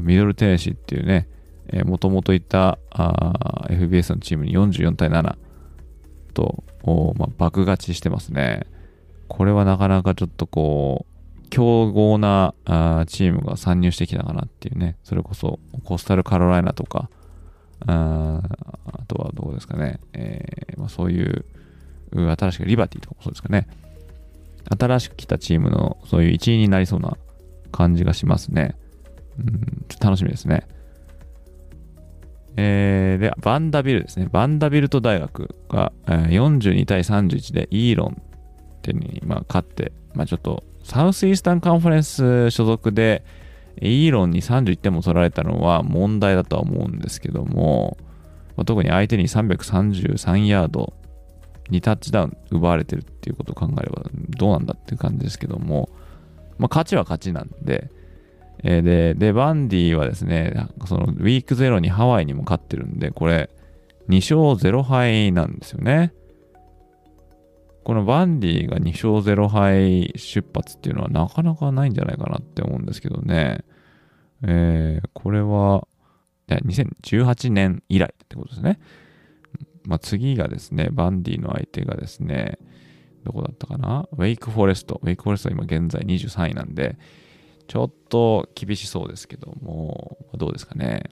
[0.02, 1.28] ミドル・テネシーっていうね、
[1.84, 5.36] もともといた FBS のチームに44対7
[6.34, 6.64] と、
[7.16, 8.66] まあ、爆勝ちしてますね。
[9.28, 11.07] これはなかなかちょっとこう、
[11.48, 17.10] 強豪なあチームが参入してきたかなっていうね、それこそコスタルカロライナとか、
[17.86, 18.42] あ
[18.86, 21.44] あとはどうですかね、えーまあ、そういう
[22.12, 23.68] 新しくリバティとかもそうですかね、
[24.78, 27.16] 新しく来たチームのそういう一員になりそうな
[27.72, 28.76] 感じがしますね。
[29.38, 30.66] うん、ちょっと楽しみですね。
[32.56, 34.28] えー、で、バンダビルですね。
[34.32, 43.22] バンダビルト大学が、えー、42対31でイーロンってに、まあ、勝って、まあ、ちょっとサウスイースタンカンファレンス所属で
[43.78, 47.98] イーロンに31点も取られたのは問題だとは思うんですけども、
[48.56, 50.94] まあ、特に相手に333ヤード
[51.70, 55.90] 2タッチダウン奪われてるっていうことを考えればどうなんだっていう感じですけども、
[56.56, 57.90] まあ、勝ちは勝ちなんで、
[58.64, 63.50] えー、で、で、バンディはですね、そのウィークゼロにハワイにも勝ってるんで、これ、
[64.08, 64.16] 2
[64.56, 66.14] 勝0敗なんですよね。
[67.88, 73.64] このバンディが2勝0敗出発っていうのはなかなかないんじゃないかなって思うんですけどね。
[74.42, 75.88] えー、これは、
[76.48, 78.78] 2018年以来ってことですね。
[79.86, 82.58] まあ、次がですね、バンディの相手がですね、
[83.24, 84.06] どこだったかな？
[84.12, 85.00] ウェイクフォレスト。
[85.02, 86.98] ウェイクフォレストは今現在23位なんで、
[87.68, 91.04] ちょっと厳しそうですけども、どうですかね？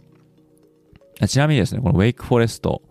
[1.26, 2.82] ちなみにですね、このウェイクフォレスト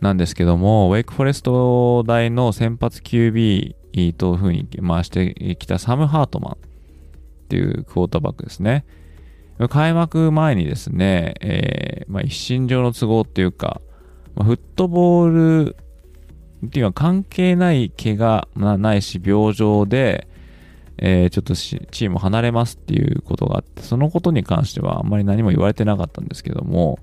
[0.00, 3.74] なんですけども、ウェイクフォレスト大の先発 QB
[4.12, 6.56] というふうに回してきたサム・ハートマンっ
[7.48, 8.84] ていうクォーターバックですね。
[9.68, 13.82] 開幕前にですね、えー、まあ、一身上の都合っていうか、
[14.34, 15.76] まあ、フットボール
[16.66, 20.28] っていうのは関係ない怪我ないし病状で、
[20.96, 26.98] えー、ちょっとチーム離れますっていうことがあって、そのことに関してはあんまり何も言われてなかったんですけども、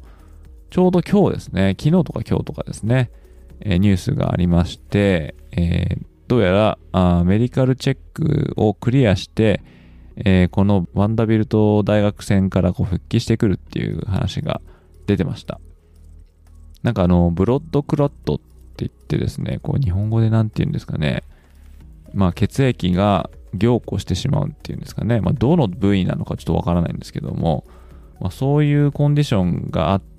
[0.69, 3.09] ちょうど今日ですね、昨日とか今日とかですね、
[3.61, 9.61] え、ニュースがありまして、えー、どうやらあメディカルチェックをクリアして、
[10.17, 14.61] えー、このワンダビルト大学戦からこう復帰してくるっていう話が
[15.05, 15.59] 出てました。
[16.83, 18.43] なんかあの、ブロッドクロットって
[18.85, 21.23] 言ってですね、こう日本語で何て言うんですかね、
[22.13, 27.63] まあ血液が凝固してしまうっていうんですかね、まあどの部位なのかちょっとわからないんですけども、
[28.19, 30.16] まあ、そういうコンディションがあって、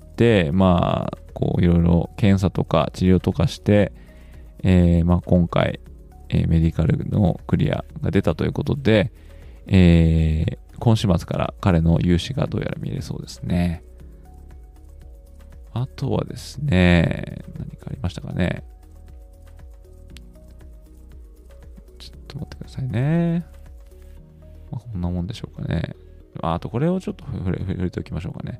[0.51, 3.93] まあ、こういろいろ検査とか治療とかして、
[4.63, 5.79] えー、まあ今回、
[6.29, 9.11] えー、メディカルのクリアが出たということで、
[9.67, 13.83] えー、今週末から彼の融資がどうやら見れそうですね。
[15.73, 18.63] あとはですね、何かありましたかね。
[21.99, 23.45] ちょっと待ってくださいね。
[24.71, 25.95] まあ、こんなもんでしょうかね。
[26.41, 28.59] あとこれをちょっと触れ触れておきましょうかね。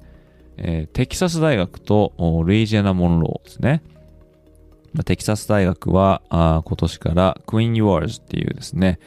[0.62, 2.14] えー、テキサス大学と
[2.46, 3.82] ルイジアナ・モンローですね。
[5.06, 9.00] テキサス大学はあ今年からクイン・ユアーズっていうですね、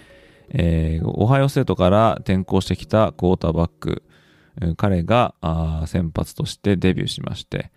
[0.49, 4.03] えー、オハイオステートから転校してきたクォーターバック、
[4.77, 5.35] 彼が
[5.87, 7.73] 先発としてデビューしまして、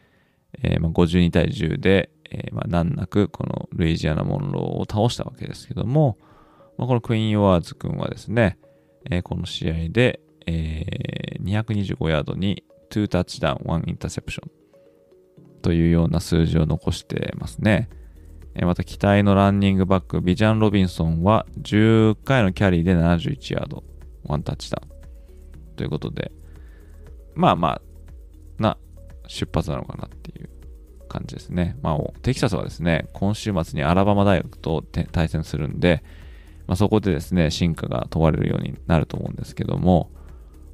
[0.61, 6.17] えーまあ、52対10で、えーまあ、難なくこのルイジアナ・モンローを倒したわけですけども、
[6.77, 8.57] まあ、このクイン・ユアーズ君はですね、
[9.09, 12.63] え、この試合で、えー、225ヤードに
[12.99, 14.51] 2タッチダウン、1インターセプション
[15.61, 17.89] というような数字を残してますね。
[18.61, 23.83] また期待のランニングバック、ビジャン・ロビンソンは10回のキャリーで71ヤード、
[24.25, 26.31] 1タッチダウンということで、
[27.33, 27.81] まあまあ、
[28.57, 28.77] な
[29.27, 30.49] 出発なのかなっていう
[31.09, 31.77] 感じですね。
[31.81, 36.01] まあ、テキサスはですね、今週末にアラバマ大学と対戦するんで、
[36.67, 40.11] まあ、そこでですね、進化が問われるようになると思うんですけども、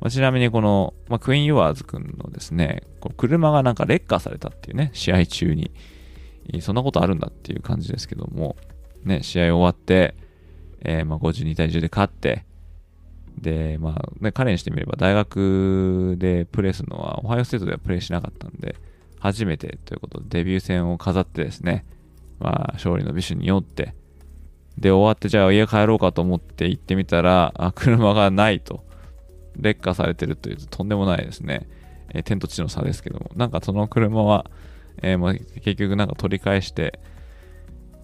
[0.02, 5.72] まあ、ちなみにこの、まあ、クイーン・ユアーズ君のですね、この車がなんかレッカーされたっていうね、試合中に、
[6.60, 8.58] そんなことあるんだっていう感じですけども、
[9.04, 10.16] ね、試合終わって、
[10.82, 12.46] えー、まあ52対10で勝って、
[13.38, 18.76] で、まあ、ね、彼にしてみれば大学でプレーするのは、オハイオステートではプレーしなかったんで、
[19.20, 21.86] 初めてということでデビュー戦を飾ってですね、
[22.40, 23.94] まあ、勝利の美酒に酔って、
[24.78, 28.84] で、終わってじゃあ家帰ろうかと思って行ってみたら、あ、車がないと。
[29.56, 31.68] 劣化されてるというとんでもないですね。
[32.14, 34.50] えー、天と地の差ですけども、なんかその車は、
[35.02, 37.00] えー、まあ、結局なんか取り返して、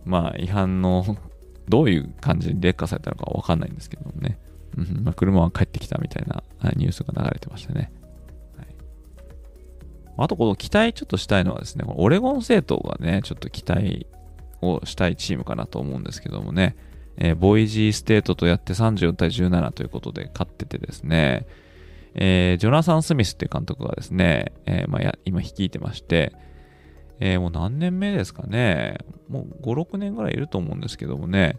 [0.06, 1.18] まあ違反の
[1.68, 4.38] どういう感じに劣化されたのかわかんないんですけどもね。
[4.78, 6.44] うんまあ、車は帰ってきたみたいな
[6.76, 7.92] ニュースが流れてましたね。
[8.58, 8.68] はい、
[10.18, 14.06] あと、この期待ちょっとしたいのはですね、オレゴン政党がね、ちょっと期待
[14.62, 16.76] をしたいチームかなと思うんですけどもね、
[17.18, 21.48] えー、ボイジーステートとやって34対17ということで勝っててですね、
[22.16, 26.34] えー、ジョナサン・スミスっていう監督がですね、えーまあ、今率いてまして、
[27.20, 31.58] え、もう何年目ですかね、もう5、6年ぐらいいると思うんですけどもね、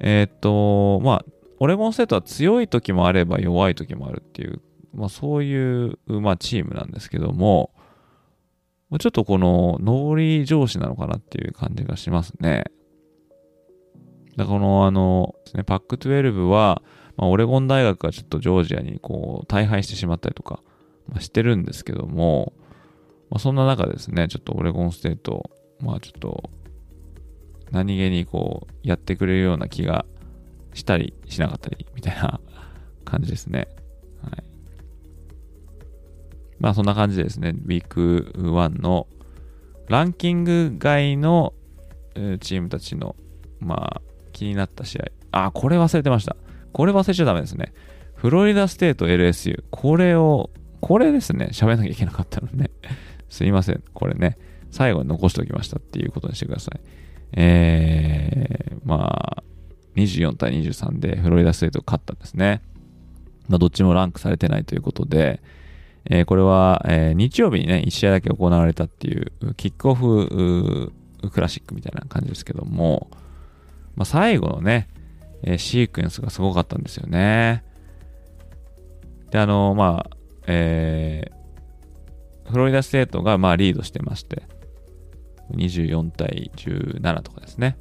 [0.00, 1.24] え、っと、まあ、
[1.58, 4.60] オレゴンステートは強い時もあれば弱い時もあるっていう、
[4.92, 7.70] まあそういう、まあチームなんですけども、
[9.00, 12.64] ちょっとこの、ノーリー上司なのかなっていう感じがしますね。
[14.36, 16.82] だこの、あの、ね、パック12は、
[17.16, 20.62] まあ、オレゴン大学がちょっとジョージアにこう、大敗してしまったりとか、
[21.08, 22.52] まあ、してるんですけども、
[23.30, 25.50] まあ、そんな中ですね、ちょっとオレゴンステート、
[25.80, 26.50] まあちょっと、
[27.70, 30.06] 何気にこう、やってくれるような気が
[30.74, 32.40] したりしなかったりみたいな
[33.04, 33.68] 感じですね。
[34.22, 34.44] はい。
[36.58, 39.06] まあそんな感じでですね、ウィーク1の
[39.88, 41.52] ランキング外の
[42.40, 43.16] チームたちの、
[43.60, 44.02] まあ
[44.36, 45.06] 気になった試合。
[45.32, 46.36] あ、これ忘れてました。
[46.72, 47.72] これ忘れちゃダメですね。
[48.14, 49.64] フロリダステート LSU。
[49.70, 52.70] これを、これですね、喋らなきゃいけなかったのね。
[53.30, 53.82] すいません。
[53.94, 54.36] これね、
[54.70, 56.80] 最後に残しておきましたっていうことにしてください。
[57.32, 59.42] えー、まあ、
[59.96, 62.60] 24対23でフロリダステート勝ったんですね。
[63.48, 65.40] まあ、どっちもランクされてないということで、
[66.10, 70.92] えー、これは、えー、日曜日にね、1試合だけ行われたっていう、キックオフ
[71.30, 73.10] クラシックみたいな感じですけども、
[73.96, 74.88] まあ、最後のね、
[75.42, 77.64] えー、シークエンスがすごかったんですよね。
[79.30, 80.16] で、あの、まあ、
[80.46, 84.42] えー、フロリダステートがまあリードしてまして、
[85.52, 87.76] 24対17とかですね。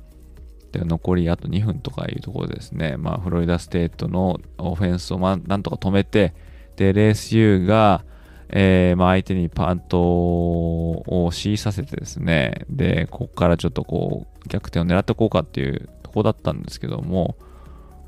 [0.72, 6.34] で残りあと2分とかいうところでですね、まあ、フロリダステートのオフェンスをまあなんとか止めて、
[6.76, 8.04] で、LSU が、
[8.50, 17.36] えー、まあ相手にパントを強いさせてですね、で、ここからちょっとこう逆転を狙っていこうかっていうとこだったんですけども、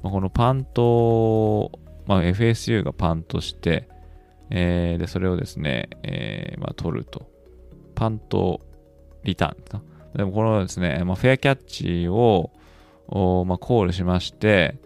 [0.02, 1.72] まあ、このパント、
[2.06, 3.90] まあ、FSU がパントして、
[4.50, 7.30] えー、で、それをですね、えー、まあ、取ると。
[7.96, 8.62] パント
[9.24, 9.82] リターンか。
[10.16, 12.52] でもこのですね、まあ、フェアキャッチを、
[13.46, 14.78] まあ、コールしまして、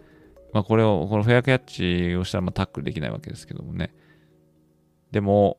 [0.52, 3.94] まあ、これを、このフェアキャッチをしたらまあタックルできないわけですけどもね。
[5.12, 5.58] でも、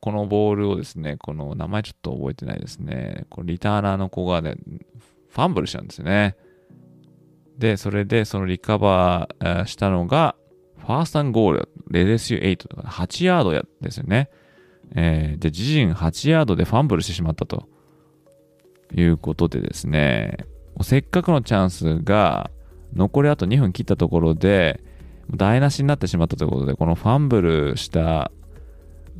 [0.00, 3.24] このボールをですね、この名前ちょっと覚えてないですね。
[3.30, 4.56] このリターナーの子がね、
[5.28, 6.36] ファンブルしたんですよね。
[7.58, 10.36] で、それでそのリカバーしたのが、
[10.78, 14.30] ファーストアンゴール、レデスュ8とか8ヤードやですよね。
[14.94, 17.68] えー、で、自陣8ヤードでファンブルしてしまったと
[18.94, 20.38] いうことでですね、
[20.82, 22.50] せっかくのチャンスが
[22.94, 24.80] 残りあと2分切ったところで
[25.34, 28.30] 台無しになってしまったということで、このファンブルした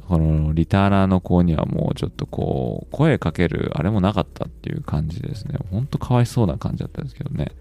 [0.08, 5.58] このリターナーの子にはもうちょっとこう声かけるあれもなかったっていう感じですね。
[5.70, 7.52] ほんとかわいそうな感じだったんですけどね。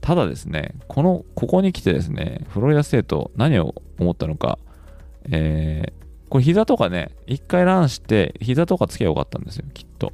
[0.00, 4.58] ただですね、この、ここに来てですね、フロリダステート何を思ったのか、
[5.30, 10.12] えー、これ膝とかね、一回ランして、膝とかつけばよかったんですよ、きっと。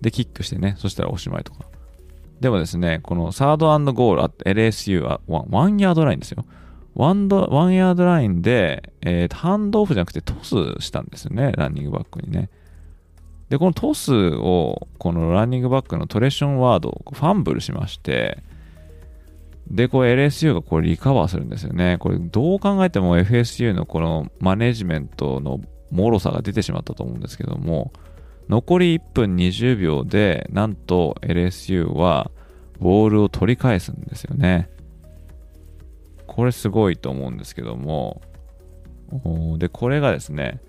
[0.00, 1.64] で、キックしてね、そしたらおしまいとか。
[2.40, 6.44] でもですね、このサードゴール、LSU はワンヤードラインですよ。
[6.94, 12.50] ワンドワンヤードラインで、えー、ハンドオフじゃなくてトスしたんですよね、ランニングバックにね。
[13.48, 18.42] で、このトスを、このランニングバックのトレッションワードを、ファンブルしまして、
[19.70, 21.96] で、これ LSU がこれリカバーするんですよね。
[21.98, 25.60] これどう考えても FSU のこのマネジメントの
[25.90, 27.92] 脆さが出てしまったと思うんですけども、
[28.48, 32.30] 残り1分20秒で、なんと LSU は
[32.80, 34.70] ボールを取り返すんですよね。
[36.26, 38.22] これすごいと思うんですけども、
[39.58, 40.60] で、これがですね、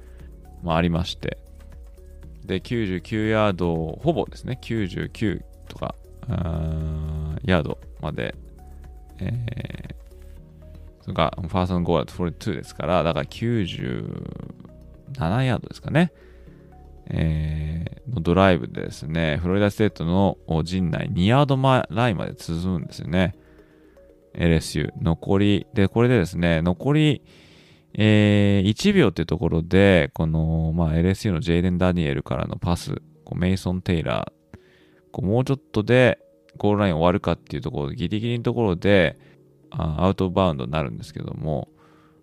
[0.64, 1.38] まあ、ありまして、
[2.46, 5.96] で、99ヤード、ほぼですね、99とか、
[7.44, 8.36] ヤードまで、
[9.22, 16.12] えー、それがファーストのゴールだと42ですから、だから97ヤードですかね。
[17.12, 23.36] えー、のドライブでですね、フロリダステートの陣内2ヤード前ラインまで続くんですよね。
[24.36, 24.92] LSU。
[25.02, 27.24] 残り、で、これでですね、残り、
[27.96, 34.58] えー、1秒っていうところで、この、まあ、LSU のジェイデン・ダニエルからのパス、こうメイソン・テイラー、
[35.12, 36.20] こうもうちょっとで
[36.60, 39.18] ゴールライン終わるかっていうところ、ギリギリのところで、
[39.72, 41.70] アウトバウンドになるんですけども、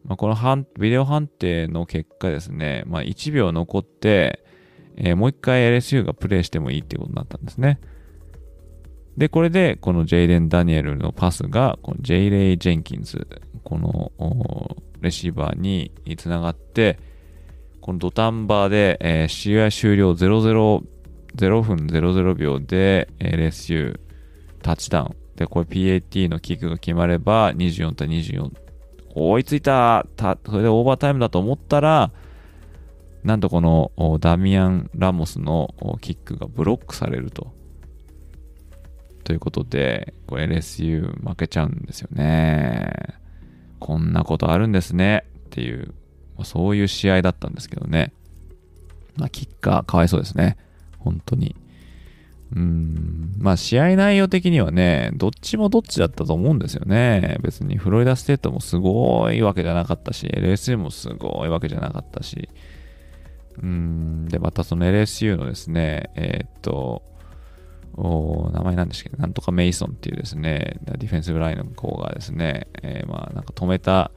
[0.04, 4.44] まあ、このビデオ判定の結果ですね、まあ、1秒残って、
[4.96, 7.80] えー、もう一回 LSU がプレイしてもいいっていうことになったんですね。
[9.16, 13.26] で、これで、このジェイデン・ダニエルのパスが、このジェイレイ・ジェンキンズ、
[13.64, 16.98] このレシーバーにつながって、
[17.80, 20.84] この土壇場で、えー、試合終了00、
[21.36, 23.98] 0分00秒で LSU
[24.66, 25.16] タッチダウン。
[25.36, 28.50] で、これ PAT のキックが決まれば24対24。
[29.14, 32.10] 追いついたそれでオーバータイムだと思ったら、
[33.22, 37.54] なんとこのダミアン・ラモスのキックがブロックされると。
[39.24, 42.92] ということで、これ LSU 負けちゃうんですよね。
[43.78, 45.94] こんなことあるんですねっていう、
[46.44, 48.12] そういう試合だったんですけどね。
[49.16, 50.56] まあ、キッカーかわいそうですね。
[50.98, 51.56] 本当に。
[52.54, 57.38] うん、まあ試合内容的にはね、どっちもどっちだったと思うんですよね。
[57.40, 62.48] 別にフロリダステートもすごいわけじゃなかったし、LSU もすごいわけじゃなかったし、
[63.62, 67.02] うん、で、またその LSU のですね、えー、っと、
[67.96, 74.10] お名前なんですけど、なんとかメイソンっていうですね、ディフェンスブラインの子がですね、えー、まあなんか止めた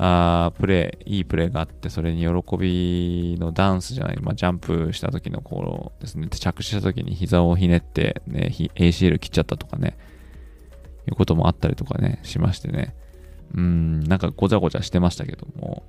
[0.00, 9.98] あプレー、いいプレーがあって、それに喜びのダンスじゃない、まあ、ジャンプした時のこうですね、着地した時に膝をひねって、ね、ACL 切っちゃったとかね、
[11.08, 12.94] いうこともあったりとかね、しましてね、
[13.56, 15.82] うん、なんかごちゃごちゃしてましたけども、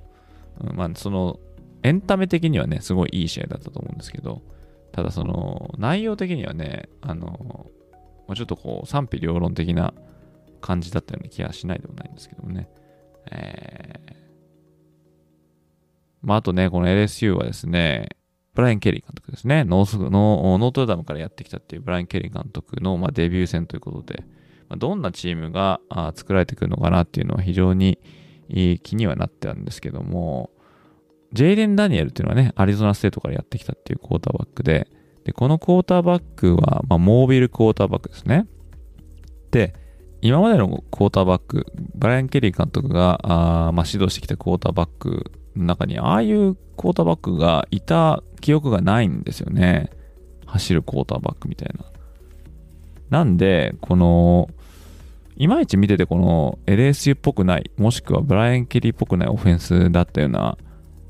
[0.60, 1.38] うん、まあその、
[1.84, 4.42] エンタメ的にはね、すごいいい試合だったと思うんですけど、
[4.90, 7.70] ただその、内容的にはね、あの、
[8.26, 9.94] まあ、ちょっとこう、賛否両論的な
[10.60, 12.68] 感じだったような気がしないでもないんですけどもね。
[13.30, 14.14] えー、
[16.22, 18.10] まあ、あとね、この LSU はですね、
[18.54, 19.64] ブライアン・ケリー監督ですね。
[19.64, 24.24] ノースのノートルダムからやってきたっていうブライアン・ケリー監督の、まあ、デビュー戦ということで、
[24.68, 27.98] まあ、どんなチームがあ作られてくるのかなっていうのは非常に
[28.82, 30.50] 気にはなってたんですけども、
[31.32, 34.88] ジェイデン・ダニエルっていうのはね、アリゾナステートからやってきたっていうクォーターバックで、
[35.24, 38.46] で、このクォーターバックは、まあ、モービルクォーターバックですね。
[39.52, 39.74] で、
[40.22, 43.20] 今までのクォーターバック、ブライアン・ケリー監督が
[43.68, 49.90] あまあ、指導してきたクォーターバックの中に、ああいうクォーターバックがいた記憶がないんですよね。
[50.46, 51.84] 走るクォーターバックみたいな。
[53.10, 54.50] なんで、この、
[55.36, 60.58] いまいち見ててこの LSU っぽくない、もしくはブライアン・ケリーっぽくないオフェンスだったような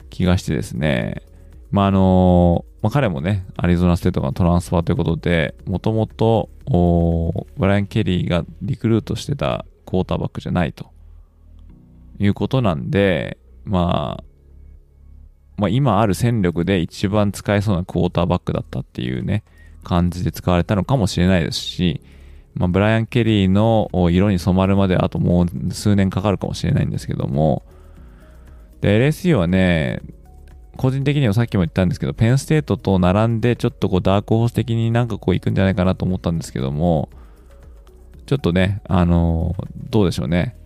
[0.08, 1.22] 気がしてですね、
[1.70, 6.48] まあ、あの、まあ、彼もね、アリゾナステートがトランスファーということで、もともと、
[7.56, 10.90] ブライアン・ケリーがリクルートしてたクォーターバックじゃないと。
[12.18, 14.24] いうことなんで、まあ、
[15.56, 19.42] まあ、今ある戦力で一番使えそうなクォーターバックだったっていうね、
[19.84, 22.02] 感じで使われたのかもしれないですし、
[22.54, 27.62] まあ、ブライアン・ケリーの色に染まるまであともう数年かかるかもしれないんですけども、
[28.80, 30.00] で、LSU はね、
[30.76, 37.10] 個人的にはさっきも言ったんですけど、ペンステートと並んで、ちょっとこう、ダークホース的になんかこう行くんじゃないかなと思ったんですけども、
[38.26, 40.56] ちょっとね、あのー、どうでしょうね。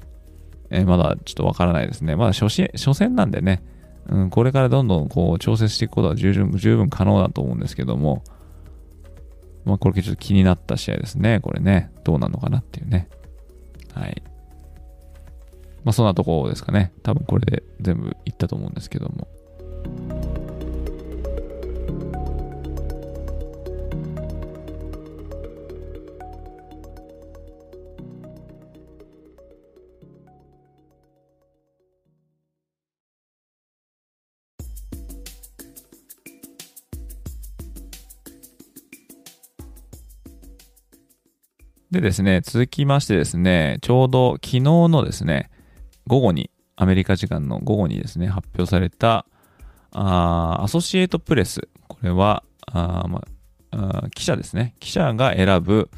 [0.71, 2.17] えー、まだちょっとわからないですね。
[2.17, 3.63] まだ初初戦なんでね、
[4.09, 8.23] うん、これからどんどんこう調節していくことは十分十分可能だと思うんですけども、
[9.65, 11.41] まあ、これちょっと気になった試合ですね。
[11.41, 13.09] これね、どうなのかなっていうね。
[13.95, 14.23] はい。
[15.85, 16.93] まあ、そんなところですかね。
[17.03, 19.27] 多分これで全部いったと思うんですけども。
[41.95, 45.49] でですね、続きましてですね、ちょうど昨日のですね、
[46.09, 49.27] 午後に、アメリカ時間の午後にですね、発表された、
[49.95, 51.69] あアソシエイトプレス。
[51.89, 53.25] これは、あま
[53.71, 54.75] あ、記者ですね。
[54.81, 55.91] 記者が選ぶ、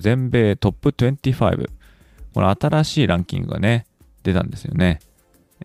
[0.00, 1.68] 全米トップ25。
[2.34, 3.86] この新しいランキングがね、
[4.22, 5.00] 出たんですよね。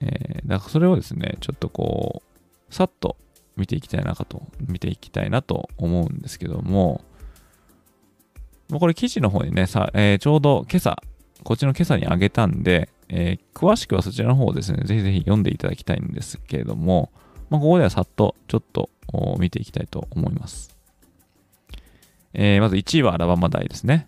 [0.02, 2.22] えー、だからそれをですね、ちょっとこ
[2.70, 3.18] う、さっと
[3.56, 7.02] 見ていきたいなかと、見ていきたいなと思うんですけども、
[8.70, 11.02] もうこれ記事の方にね、さえー、ちょうど今朝、
[11.44, 17.12] こっちの今朝にあげたんで、えー、詳しくはそちらの方をですね、ぜひぜひ読んでいただきたいんですけれども、
[17.50, 18.90] まあ、ここではさっとちょっと
[19.40, 20.76] 見ていきたいと思います。
[22.34, 24.08] えー、まず1位はアラバマ大ですね。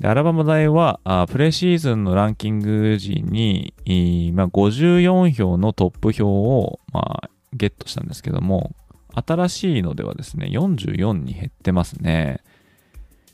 [0.00, 3.72] でアラバマ大はあプレシーズンのランキング時に、
[4.34, 8.74] まあ、54票のトップ票を、まあ、ゲットしたんですけども、
[9.14, 12.40] 新しいのではですね、44に減ってますね。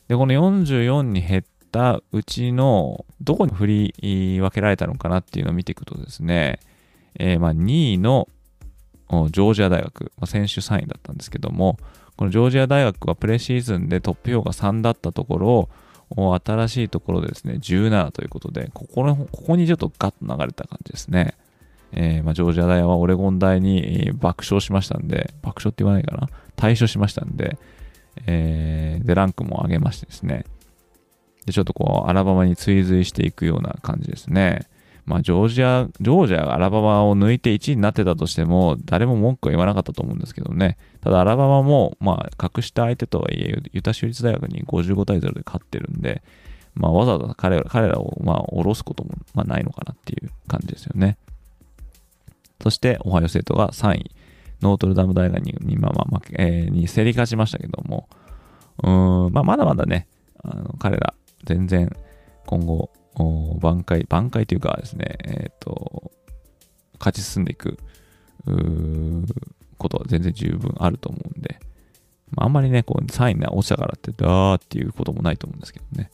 [0.07, 6.59] で、この44に減ったうちの、どこに振り分けられたのかなっていうのを見ていくとですね、
[7.15, 8.27] えー、まあ2位の
[9.09, 11.77] ジョージア大学、まあ、選手3位だったんですけども、
[12.15, 15.69] このジョージア大学はプレシーズンでトップ票が3だったところを、
[16.43, 21.35] 新しいところでですね、17ということで、ここのここにちょっとガッと流れた感じですね。
[21.91, 26.29] えー、まあ、ジョージア大はオレゴン大に爆笑しましたんで、爆笑って言わないかな？
[26.55, 27.57] 対処しましたんで、
[28.25, 30.45] えー、で、ランクも上げましてですね。
[31.45, 34.67] で、ちょっとこう、アラバマに追随していくような感じですね。
[35.09, 40.77] まあ、ジョージア、ジョージアがアラバマを抜いて1位になってたとしても、誰も文句は言わなかったと思うんですけどね。
[41.01, 46.21] ただ、アラバマも、まあ、格下相手とはいえ、ユタ州立大学に55対0で勝ってるんで、
[46.75, 51.17] まあ、わざわざ彼ら彼らを、まあ、下ろすことも、まあ、ないのかなっていう感じですよね。
[52.61, 54.11] そして、オハイオ生徒が3位。
[54.61, 58.07] ノートルダム大学に、まあまあ、えー、に競り勝ちましたけども、
[58.83, 60.07] うん、まあ、まだまだね、
[60.43, 61.89] あの彼ら、全然、
[62.45, 66.11] 今後、挽回、挽回というかですね、えっ、ー、と、
[66.99, 67.77] 勝ち進んでいく、
[69.77, 71.59] ことは全然十分あると思うんで、
[72.31, 76.11] まあ、あんまりね、こう、3位に落ちたからって、だーっていうこともないと思うんですけどね。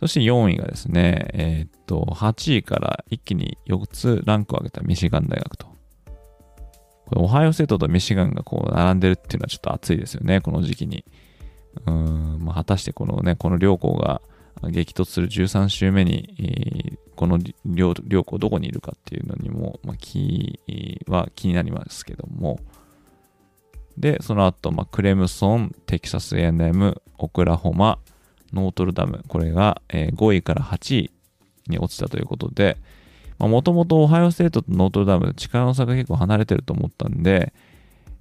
[0.00, 5.66] そして4位がですね、えっ、と、8位から一気に4つランクを上げたミシガン大学と。
[7.06, 11.04] これオハイオセットとミシガンがこう並んでるっていうのはちょっと熱いですよね、この時期に。
[11.86, 14.20] うん、まあ、果たしてこのね、この両校が
[14.70, 20.60] 激突する13週目に、この両両校どこにいるかっていうのにも、まあ、気
[21.06, 22.60] は気になりますけども。
[23.96, 27.98] で、その後、まあ、クレムソン、テキサス A&M、オクラホマ、
[28.52, 31.10] ノートルダム、これが、え、5位から8位
[31.66, 32.76] に落ちたということで、
[33.38, 37.52] もともとオハイオステートとノートルダム、力の差が結構離れてると思ったんで、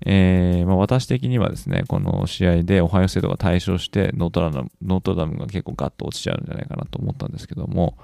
[0.06, 7.98] えーまあ、私的にはですね、この試合でオハイオステートが大勝してノートラム、ノートダムが結構ガッと落ちちゃうんじゃないかなと思ったんですけども、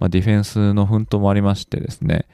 [0.00, 2.26] まあ、ディフェンスの奮闘もありましてですね、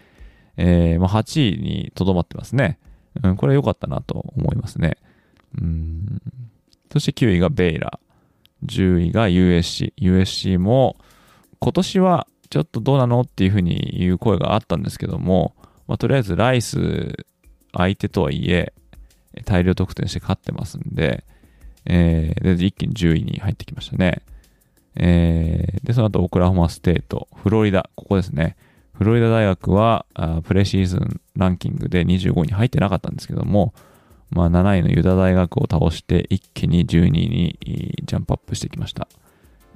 [0.57, 2.79] えー、まあ、8位にとどまってますね。
[3.23, 4.97] うん、これ良かったなと思いますね。
[6.93, 8.67] そして9位がベイラー。
[8.67, 9.93] 10位が USC。
[9.99, 10.97] USC も
[11.59, 15.55] 今年はちょっとどうなのっていうふうに言う声があったんですけども、
[15.89, 17.27] まあ、とりあえずライス
[17.73, 18.73] 相手とはいえ
[19.45, 21.25] 大量得点して勝ってますんで、
[21.85, 24.23] えー、で一気に10位に入ってきましたね。
[24.95, 28.57] えー、で、その後、オクラホマステート、フロリダ、ここですね。
[28.93, 33.73] フロリダ大学はあプレシーズンランキングで25位に入ってなかったんですけども、
[34.31, 37.59] まあ、7位のユダ大学を倒して一気に12位に
[38.05, 39.09] ジャンプアップしてきました。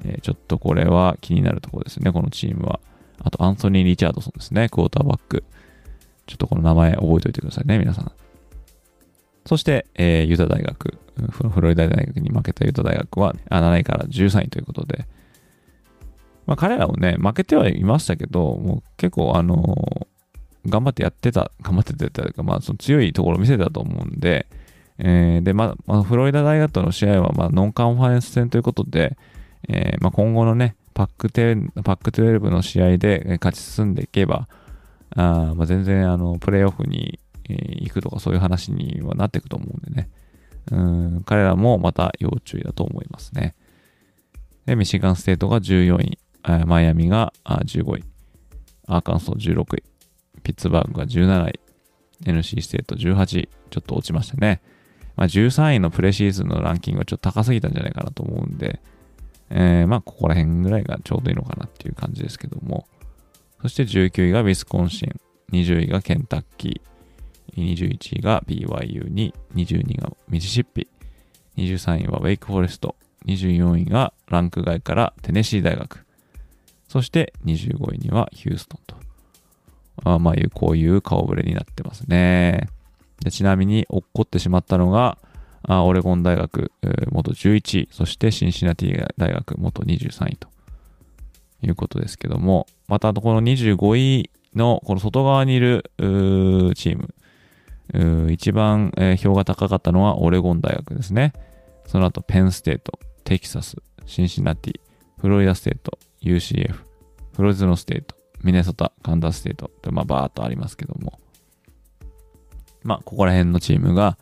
[0.04, 2.80] えー、ちょっとこれは気になるところですね、このチームは。
[3.18, 5.44] あと、アンソニー・リチャードソンですね、クォーターバック。
[6.26, 8.12] ちょっとこの名前覚えておいてくださいね、皆さん。
[9.46, 10.98] そして、えー、ユダ大学、
[11.30, 15.06] フロリダ大学に負けたユダ大学は7位から13位ということで、
[16.46, 24.46] まあ、彼らもね、負けてはいましたけど、もう結構、あのー、頑張ってやってた、頑張ってたというか、まあ、その強いところを見せたと思うんで、
[24.98, 29.16] えー、で、まあ、フロリダ大学との試合は、まあ、ノンカンファレンス戦ということで、
[29.68, 34.48] えー、まあ、今後のね、パック10、パック12の試合で勝ち進んでいけば、
[35.14, 37.18] あまあ、全然、あの、プレイオフに、
[37.48, 40.10] 行くとかそういう話にはなっていくと思うんでね。
[40.72, 43.54] うん、彼らもまた要注意だと思いますね。
[44.66, 46.18] で、ミシガンステートが14位、
[46.66, 48.04] マイアミが15位、
[48.88, 49.84] アーカンソー16位、
[50.42, 51.60] ピッツバーグが17位、
[52.24, 54.60] NC ステート18位、ちょっと落ちましたね。
[55.16, 58.80] まあ、13位のプレシーズンのランキングはちょっと高すぎたんじゃないかなと思うんで、
[59.50, 62.86] えー、まあ、ここら辺ぐらいがちょうどいいのかなっていう感じですけども。
[63.62, 65.20] そして19位がウィスコンシン、
[65.52, 66.80] 20位がケンタッキー、
[67.60, 70.88] 21位が BYU に、22位がミシシッピ、
[71.56, 72.96] 23位はウェイクフォレスト、
[73.26, 76.04] 24位がランク外からテネシー大学、
[76.88, 78.96] そして25位にはヒューストンと。
[80.04, 82.68] あまあいう、こういう顔ぶれになってますね。
[83.20, 85.18] でちなみに落っこってしまったのが、
[85.62, 86.70] あオレゴン大学、
[87.10, 90.48] 元11位、そしてシンシナティ大学元23位と
[91.62, 97.14] いうことですけども、またこの25位のこの外側にいるチーム、
[98.30, 101.32] 一番、えー、票が高かったのはオレゴン大学ですね。
[101.86, 104.80] その後ペンステート、テキサス、シンシナティ、
[105.20, 111.18] フロリダステート、UCF、フレズノステート、ミネソタ、カンザスステートと、まあ、バーっとありますけども、
[112.82, 114.18] まあ、ここら辺のチームが、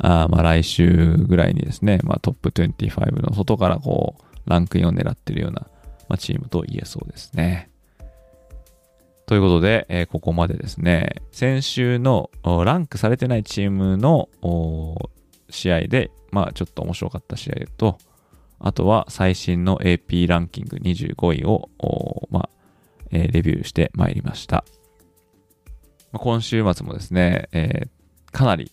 [0.00, 4.16] あまあ来週ぐらいにですね、まあ、トップ25の外からこ
[4.46, 5.66] う、ランクインを狙ってるような、
[6.08, 7.70] まあ、チームと言えそうですね。
[9.28, 14.30] ということで、えー、ここまでですね、先週のランクされてないチームの
[15.50, 17.98] 試合で、まあちょっと面白かった試合と、
[18.58, 21.68] あとは最新の AP ランキング25位を、
[22.30, 22.50] まあ
[23.10, 24.64] えー、レビューしてまいりました。
[26.14, 28.72] 今週末もですね、えー、かなり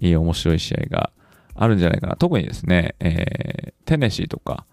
[0.00, 1.12] いい面白い試合が
[1.54, 2.16] あるんじゃないかな。
[2.16, 4.66] 特にですね、え、テネシーとか、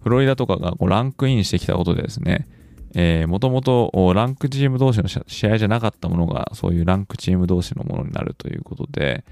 [0.00, 2.46] フロリダとかがこうランクインしてきたことでですね、
[2.94, 9.24] えー、もともとランクチーム同士の試合じゃなかったものが、そういうランクチーム同士のものになるということで、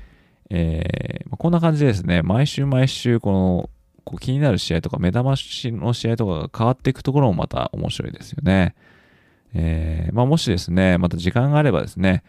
[0.48, 3.70] えー、こんな感じでですね、毎週毎週、この、
[4.04, 8.74] こう気になる試合とか、目玉の試合とかが変わっていくところもまた面白いですよね。
[9.54, 12.22] えー、まあ、もしですね、また時間があればですね、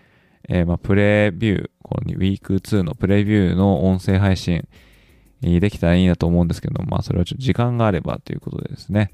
[0.50, 4.68] えー、まあ、プレビュー、このウィーク2のプレビューの音声配信、
[5.42, 9.12] できたらいいなと思うんですけど、まあ、それはちょっと時間があればということでですね、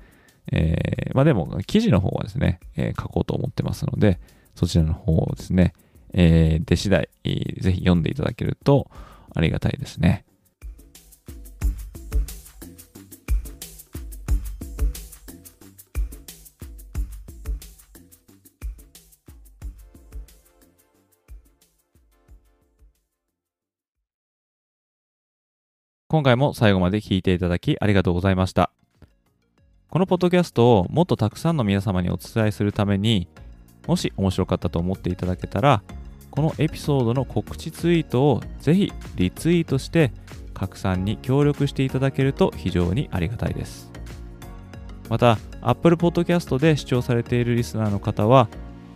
[0.51, 4.19] えー、まあでも、記事の方はですね、えー、書こうと思ってますので、
[4.55, 5.73] そちらの方をですね、
[6.13, 8.89] えー、出次第、ぜひ読んでいただけると
[9.35, 10.23] ありがたいですね。
[26.09, 28.71] 今回も最後まで聞いていただきありがとうございました。
[29.89, 33.29] このポッドキャストをもっとたくさんの皆様にお伝えするために、
[33.87, 35.81] もし面白かったと思っていただけたら、
[36.29, 40.11] このエピソードの告知ツイートをぜひリツイートして
[40.53, 43.89] 拡散に協力していただけると非常にありがたいです。
[45.09, 48.49] また、Apple Podcast で視聴されているリスナーの方は、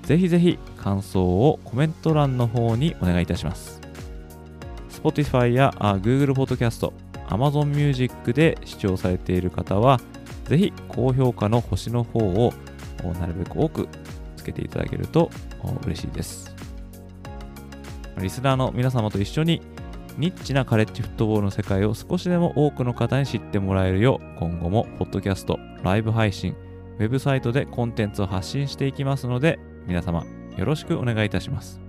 [0.04, 3.80] ぜひぜひ感想をコメント欄の方にお願いいたします。
[4.90, 6.92] Spotify や Google Podcast、
[7.30, 10.02] Amazon Music で視聴されている方は、
[10.52, 12.52] ぜひ高評価の星の方を
[13.22, 13.88] なるべく多く
[14.36, 15.32] つけていただけると
[15.86, 16.54] 嬉しいです。
[18.18, 19.62] リスナーの皆様と一緒に
[20.18, 26.54] ニッチなカレッジフットボールの世界を少しでも多くの方に知ってもらえるよう今後もポッドキャスト、ライブ配信、
[27.00, 30.26] ウェブサイトでコンテンツを発信していきますので皆様
[30.58, 31.80] よろしくお願いいたします。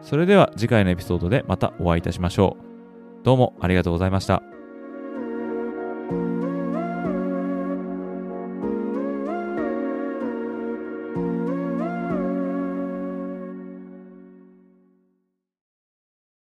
[0.00, 3.24] それでは次回のエピソードでまたお会いいたしましょう。
[3.24, 4.44] どうもありがとうございました。